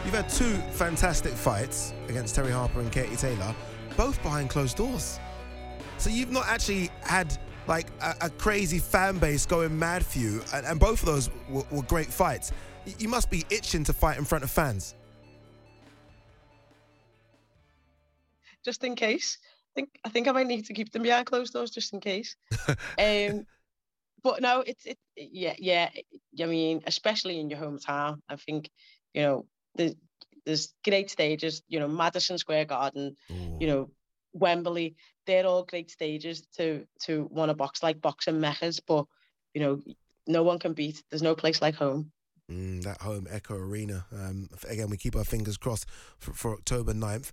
[0.04, 3.54] you've had two fantastic fights against Terri Harper and Katie Taylor,
[3.96, 5.18] both behind closed doors.
[5.98, 7.36] So you've not actually had
[7.66, 11.30] like a, a crazy fan base going mad for you, and, and both of those
[11.48, 12.52] were, were great fights.
[12.98, 14.94] You must be itching to fight in front of fans.
[18.66, 19.38] just in case.
[19.40, 22.00] I think I think I might need to keep them behind closed doors just in
[22.00, 22.36] case.
[22.68, 23.46] um,
[24.22, 24.98] but no, it's it.
[25.16, 25.88] Yeah, yeah.
[26.42, 28.68] I mean, especially in your hometown, I think
[29.14, 29.94] you know there's
[30.46, 31.62] there's great stages.
[31.68, 33.16] You know, Madison Square Garden.
[33.60, 33.90] You know,
[34.32, 34.96] Wembley.
[35.26, 38.80] They're all great stages to to want to box like boxing meccas.
[38.80, 39.06] But
[39.54, 39.82] you know,
[40.26, 41.02] no one can beat.
[41.10, 42.12] There's no place like home.
[42.50, 44.06] Mm, that home Echo Arena.
[44.12, 45.86] Um, again, we keep our fingers crossed
[46.18, 47.32] for, for October 9th.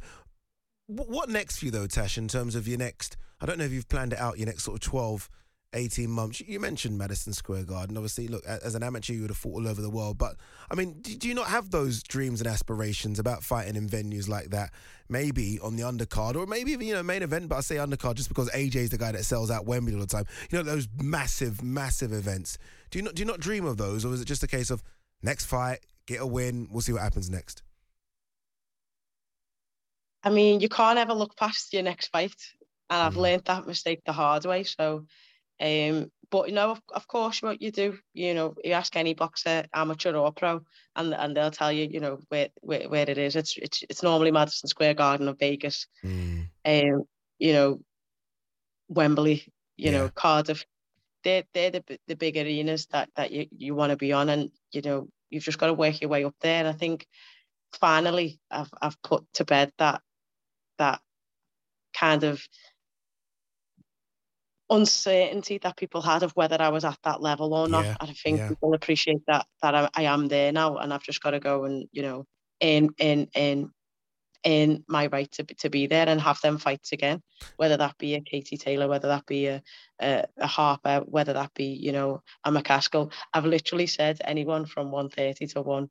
[0.87, 3.15] Wh- What next for you, though, Tash, in terms of your next?
[3.39, 5.29] I don't know if you've planned it out, your next sort of 12,
[5.73, 6.41] 18 months.
[6.41, 7.97] You mentioned Madison Square Garden.
[7.97, 10.17] Obviously, look, as an amateur, you would have fought all over the world.
[10.17, 10.35] But,
[10.69, 14.49] I mean, do, you not have those dreams and aspirations about fighting in venues like
[14.49, 14.71] that?
[15.09, 18.15] Maybe on the undercard, or maybe even, you know, main event, but I say undercard
[18.15, 20.25] just because AJ is the guy that sells out Wembley all the time.
[20.49, 22.57] You know, those massive, massive events.
[22.91, 24.69] Do you not, do you not dream of those, or is it just a case
[24.69, 24.83] of
[25.21, 27.63] next fight, get a win, we'll see what happens next?
[30.23, 32.35] I mean, you can't ever look past your next fight,
[32.89, 33.05] and Mm.
[33.05, 34.63] I've learned that mistake the hard way.
[34.63, 35.05] So,
[35.61, 39.13] um, but you know, of, of course, what you do, you know, you ask any
[39.13, 40.61] boxer, amateur or pro,
[40.95, 43.35] and and they'll tell you, you know, where where, where it is.
[43.35, 46.47] It's it's it's normally Madison Square Garden or Vegas, Mm.
[46.65, 47.03] um,
[47.39, 47.79] you know,
[48.89, 50.65] Wembley, you know, Cardiff.
[51.23, 54.49] They're they're the the big arenas that that you you want to be on, and
[54.71, 56.59] you know, you've just got to work your way up there.
[56.59, 57.07] And I think
[57.79, 60.01] finally, I've I've put to bed that
[60.79, 60.99] that
[61.93, 62.41] kind of
[64.73, 67.85] uncertainty that people had of whether I was at that level or not.
[67.85, 68.47] Yeah, And I think yeah.
[68.49, 71.65] people appreciate that that I, I am there now, and I've just got to go
[71.65, 72.25] and you know,
[72.59, 73.71] in in in
[74.43, 77.21] in my right to be, to be there and have them fights again,
[77.57, 79.61] whether that be a Katie Taylor, whether that be a
[80.01, 83.13] a, a Harper, whether that be you know a McCaskill.
[83.33, 85.89] I've literally said anyone from 130 to one,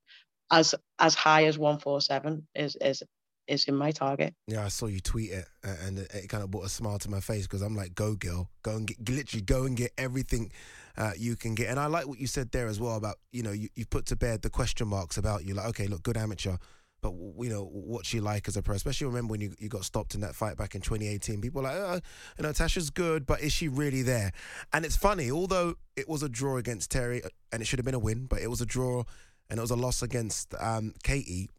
[0.51, 3.03] as as high as 147 is is
[3.47, 4.35] is in my target.
[4.47, 7.21] Yeah, I saw you tweet it, and it, kind of brought a smile to my
[7.21, 10.53] face because I'm like, "Go, girl, go and get literally go and get everything
[10.97, 13.43] uh, you can get." And I like what you said there as well about you
[13.43, 15.55] know you you put to bed the question marks about you.
[15.55, 16.57] Like, okay, look, good amateur,
[17.03, 18.77] but you know what she like as a pro?
[18.77, 21.41] Especially remember when you you got stopped in that fight back in 2018.
[21.41, 22.01] People like, oh,
[22.39, 24.33] you know, Tasha's good, but is she really there?
[24.73, 27.87] And it's funny, although it was a draw against Terri, uh, and it should have
[27.87, 29.05] been a win, but it was a draw
[29.51, 31.51] and it was a loss against um, Katie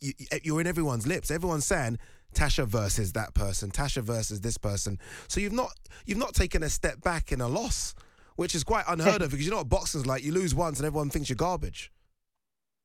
[0.00, 1.30] you, you're in everyone's lips.
[1.30, 1.98] Everyone's saying
[2.34, 4.98] Tasha versus that person, Tasha versus this person.
[5.28, 5.72] So you've not
[6.06, 7.94] you've not taken a step back in a loss,
[8.36, 10.22] which is quite unheard of because you know what boxing's like.
[10.22, 11.92] You lose once and everyone thinks you're garbage.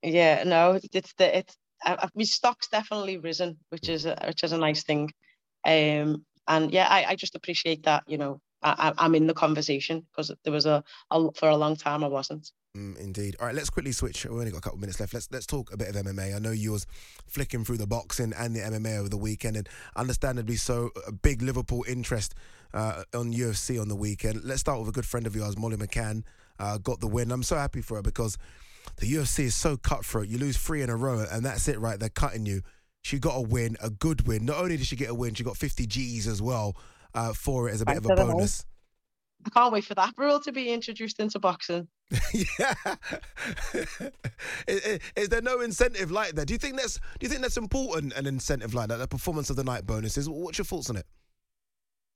[0.02, 4.44] Yeah, no, it's the it's I, I, my stock's definitely risen, which is a, which
[4.44, 5.12] is a nice thing.
[5.66, 8.04] Um, and yeah, I, I just appreciate that.
[8.08, 11.76] You know, I, I'm in the conversation because there was a, a for a long
[11.76, 12.52] time I wasn't.
[12.76, 13.36] Mm, indeed.
[13.40, 14.26] All right, let's quickly switch.
[14.26, 15.14] We've only got a couple of minutes left.
[15.14, 16.36] Let's let's talk a bit of MMA.
[16.36, 16.88] I know you was
[17.28, 21.44] flicking through the boxing and the MMA over the weekend, and understandably so, a big
[21.44, 22.34] Liverpool interest
[22.74, 24.44] uh, on UFC on the weekend.
[24.44, 26.24] Let's start with a good friend of yours, Molly McCann,
[26.58, 27.32] uh, got the win.
[27.32, 28.40] I'm so happy for her because
[28.98, 30.28] the UFC is so cutthroat.
[30.28, 32.00] You lose three in a row, and that's it, right?
[32.00, 32.64] They're cutting you.
[33.04, 34.46] She got a win, a good win.
[34.46, 36.76] Not only did she get a win, she got 50 G's as well
[37.14, 38.66] uh, for it as a bit of a bonus.
[39.46, 41.88] I can't wait for that rule to be introduced into boxing.
[42.60, 42.74] yeah.
[44.68, 46.48] is, is, there no incentive like that?
[46.48, 48.98] Do you think that's do you think that's important an incentive like that?
[48.98, 50.30] The performance of the night bonuses.
[50.30, 51.06] What's your thoughts on it?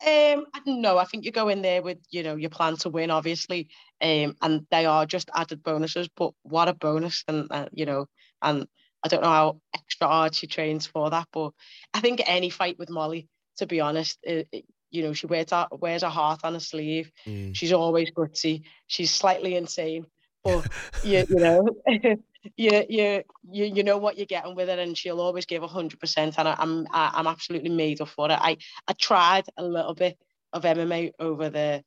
[0.05, 3.09] Um, no, I think you go in there with you know your plan to win,
[3.09, 3.69] obviously,
[4.01, 6.07] um, and they are just added bonuses.
[6.15, 8.05] But what a bonus, and uh, you know,
[8.41, 8.67] and
[9.03, 11.51] I don't know how extra hard she trains for that, but
[11.93, 13.27] I think any fight with Molly,
[13.57, 16.59] to be honest, it, it, you know, she wears her, wears her heart on her
[16.59, 17.11] sleeve.
[17.25, 17.55] Mm.
[17.55, 18.63] She's always gutsy.
[18.87, 20.05] She's slightly insane,
[20.43, 20.67] but
[21.03, 25.21] you, you know, you, you, you, you know what you're getting with her, and she'll
[25.21, 26.35] always give hundred percent.
[26.37, 28.39] And I, I'm, I, I'm absolutely made up for it.
[28.39, 28.57] I,
[28.87, 30.17] I tried a little bit
[30.53, 31.83] of MMA over the,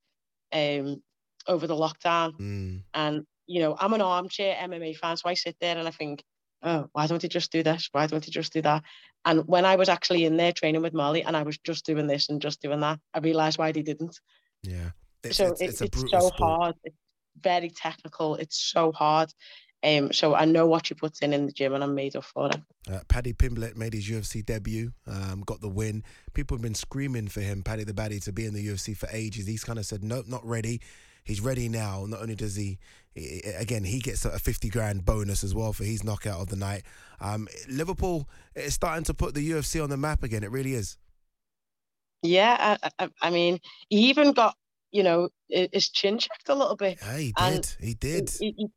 [0.53, 1.03] um,
[1.46, 2.82] over the lockdown, mm.
[2.94, 6.22] and you know, I'm an armchair MMA fan, so I sit there and I think,
[6.62, 7.88] oh, why don't you just do this?
[7.90, 8.84] Why don't you just do that?
[9.25, 12.07] And when I was actually in there training with Molly and I was just doing
[12.07, 14.18] this and just doing that, I realized why they didn't.
[14.62, 14.91] Yeah.
[15.23, 16.35] It's, so it's, it's, it's so sport.
[16.39, 16.75] hard.
[16.85, 16.97] It's
[17.43, 18.37] very technical.
[18.37, 19.33] It's so hard.
[19.83, 22.25] Um, so I know what you put in in the gym, and I'm made up
[22.25, 22.61] for it.
[22.91, 26.05] Uh, Paddy Pimblett made his UFC debut, um, got the win.
[26.35, 29.09] People have been screaming for him, Paddy the Baddy, to be in the UFC for
[29.11, 29.47] ages.
[29.47, 30.81] He's kind of said, nope, not ready
[31.25, 32.05] he's ready now.
[32.07, 32.79] Not only does he,
[33.59, 36.83] again, he gets a 50 grand bonus as well for his knockout of the night.
[37.21, 40.43] Um, Liverpool is starting to put the UFC on the map again.
[40.43, 40.97] It really is.
[42.23, 44.55] Yeah, I, I, I mean, he even got,
[44.91, 46.99] you know, his chin checked a little bit.
[47.03, 47.66] Yeah, he did.
[47.81, 48.31] He did.
[48.31, 48.68] He, he,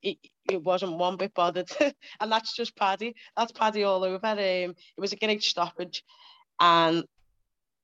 [0.00, 0.18] he,
[0.50, 1.70] it wasn't one bit bothered,
[2.20, 3.14] and that's just Paddy.
[3.36, 4.26] That's Paddy all over.
[4.26, 6.02] Um, it was a great stoppage,
[6.58, 7.04] and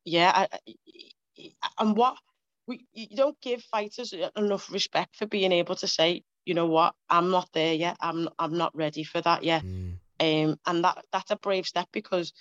[0.04, 0.58] yeah, I,
[1.78, 2.16] and what
[2.66, 6.94] we you don't give fighters enough respect for being able to say, you know what,
[7.08, 7.96] I'm not there yet.
[8.00, 9.62] I'm I'm not ready for that yet.
[9.62, 9.98] Mm.
[10.20, 12.32] Um, and that that's a brave step because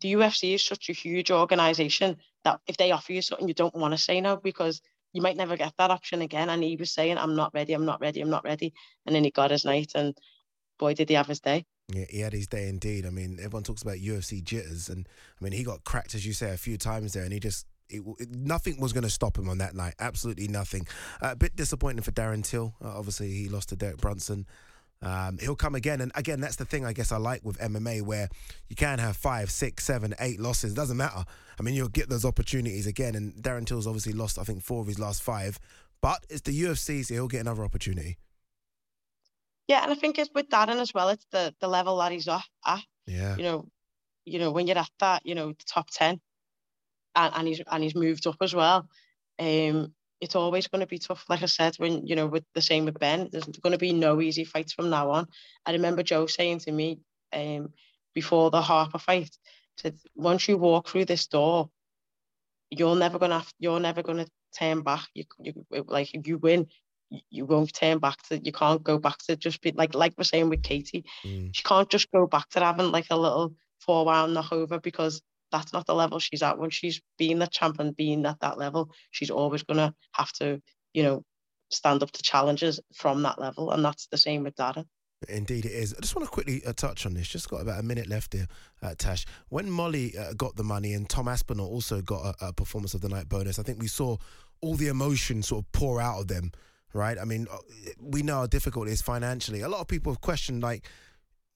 [0.00, 3.74] the UFC is such a huge organization that if they offer you something, you don't
[3.74, 4.80] want to say no because
[5.12, 6.48] you might never get that option again.
[6.48, 8.72] And he was saying, I'm not ready, I'm not ready, I'm not ready.
[9.06, 10.16] And then he got his night and
[10.78, 11.64] boy, did he have his day.
[11.92, 13.04] Yeah, he had his day indeed.
[13.04, 15.08] I mean, everyone talks about UFC jitters, and
[15.40, 17.66] I mean, he got cracked, as you say, a few times there, and he just
[17.90, 19.94] it, it, nothing was going to stop him on that night.
[19.98, 20.86] Absolutely nothing.
[21.22, 22.74] Uh, a bit disappointing for Darren Till.
[22.82, 24.46] Uh, obviously, he lost to Derek Brunson.
[25.02, 28.02] Um, he'll come again, and again, that's the thing I guess I like with MMA,
[28.02, 28.28] where
[28.68, 30.72] you can have five, six, seven, eight losses.
[30.72, 31.24] It doesn't matter.
[31.58, 33.14] I mean, you'll get those opportunities again.
[33.14, 35.58] And Darren Till's obviously lost, I think, four of his last five.
[36.02, 38.18] But it's the UFC, so he'll get another opportunity.
[39.68, 41.10] Yeah, and I think it's with Darren as well.
[41.10, 42.42] It's the the level that he's at.
[43.06, 43.36] Yeah.
[43.36, 43.66] You know,
[44.24, 46.20] you know when you're at that, you know, the top ten,
[47.14, 48.88] and, and he's and he's moved up as well.
[49.38, 51.24] Um, it's always going to be tough.
[51.28, 53.92] Like I said, when you know, with the same with Ben, there's going to be
[53.92, 55.26] no easy fights from now on.
[55.64, 57.00] I remember Joe saying to me,
[57.32, 57.72] um,
[58.14, 59.36] before the Harper fight,
[59.76, 61.70] said once you walk through this door,
[62.70, 65.06] you're never gonna have, you're never gonna turn back.
[65.14, 66.66] You, you like if you win,
[67.30, 70.24] you won't turn back to you can't go back to just be like like we're
[70.24, 71.04] saying with Katie.
[71.24, 71.50] Mm.
[71.52, 75.22] She can't just go back to having like a little four round knock over because
[75.52, 76.58] that's not the level she's at.
[76.58, 80.60] When she's being the champion, being at that level, she's always gonna have to,
[80.92, 81.24] you know,
[81.70, 84.86] stand up to challenges from that level, and that's the same with Darren.
[85.28, 85.94] Indeed, it is.
[85.94, 87.28] I just want to quickly uh, touch on this.
[87.28, 88.46] Just got about a minute left here,
[88.82, 89.26] uh, Tash.
[89.50, 93.02] When Molly uh, got the money and Tom Aspinall also got a, a, performance of
[93.02, 94.16] the night bonus, I think we saw
[94.62, 96.52] all the emotion sort of pour out of them,
[96.94, 97.18] right?
[97.18, 97.58] I mean, uh,
[98.00, 99.60] we know how difficult it is financially.
[99.60, 100.88] A lot of people have questioned, like,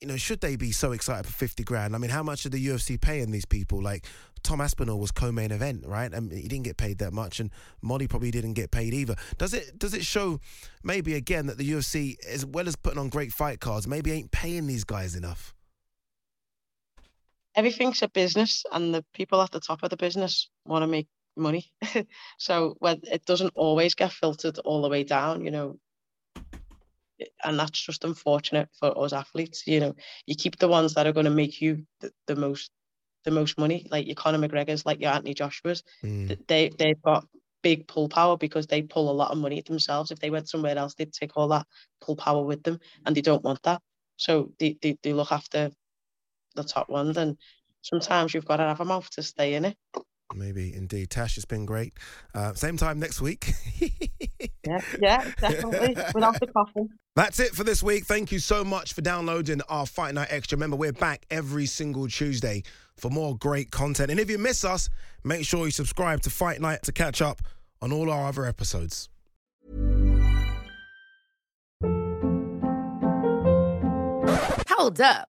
[0.04, 1.94] you know, should they be so excited for 50 grand?
[1.94, 3.82] I mean, how much did the UFC paying these people?
[3.82, 4.04] Like,
[4.42, 6.12] Tom Aspinall was co-main event, right?
[6.12, 7.50] And he didn't get paid that much, and
[7.80, 9.16] Molly probably didn't get paid either.
[9.38, 10.40] Does it does it show
[10.82, 14.30] maybe again that the UFC, as well as putting on great fight cards, maybe ain't
[14.30, 15.54] paying these guys enough?
[17.54, 21.08] Everything's a business, and the people at the top of the business want to make
[21.34, 21.72] money.
[22.38, 25.46] so well, it doesn't always get filtered all the way down.
[25.46, 25.78] You know,
[27.42, 29.66] and that's just unfortunate for us athletes.
[29.66, 29.94] You know,
[30.26, 32.70] you keep the ones that are going to make you the, the most
[33.24, 35.82] the most money, like your Conor McGregor's, like your Anthony Joshua's.
[36.04, 36.38] Mm.
[36.46, 37.26] They they've got
[37.62, 40.10] big pull power because they pull a lot of money themselves.
[40.10, 41.66] If they went somewhere else, they'd take all that
[42.00, 43.80] pull power with them, and they don't want that.
[44.16, 45.70] So they they, they look after
[46.54, 47.38] the top ones, and
[47.82, 49.76] sometimes you've got to have a mouth to stay in it.
[50.32, 51.10] Maybe indeed.
[51.10, 51.94] Tash, it's been great.
[52.34, 53.52] Uh, same time next week.
[53.80, 55.94] yeah, yeah, definitely.
[56.14, 56.88] Without the coffee.
[57.14, 58.06] That's it for this week.
[58.06, 60.56] Thank you so much for downloading our Fight Night Extra.
[60.56, 62.62] Remember, we're back every single Tuesday
[62.96, 64.10] for more great content.
[64.10, 64.88] And if you miss us,
[65.22, 67.42] make sure you subscribe to Fight Night to catch up
[67.80, 69.08] on all our other episodes.
[74.68, 75.28] Hold up.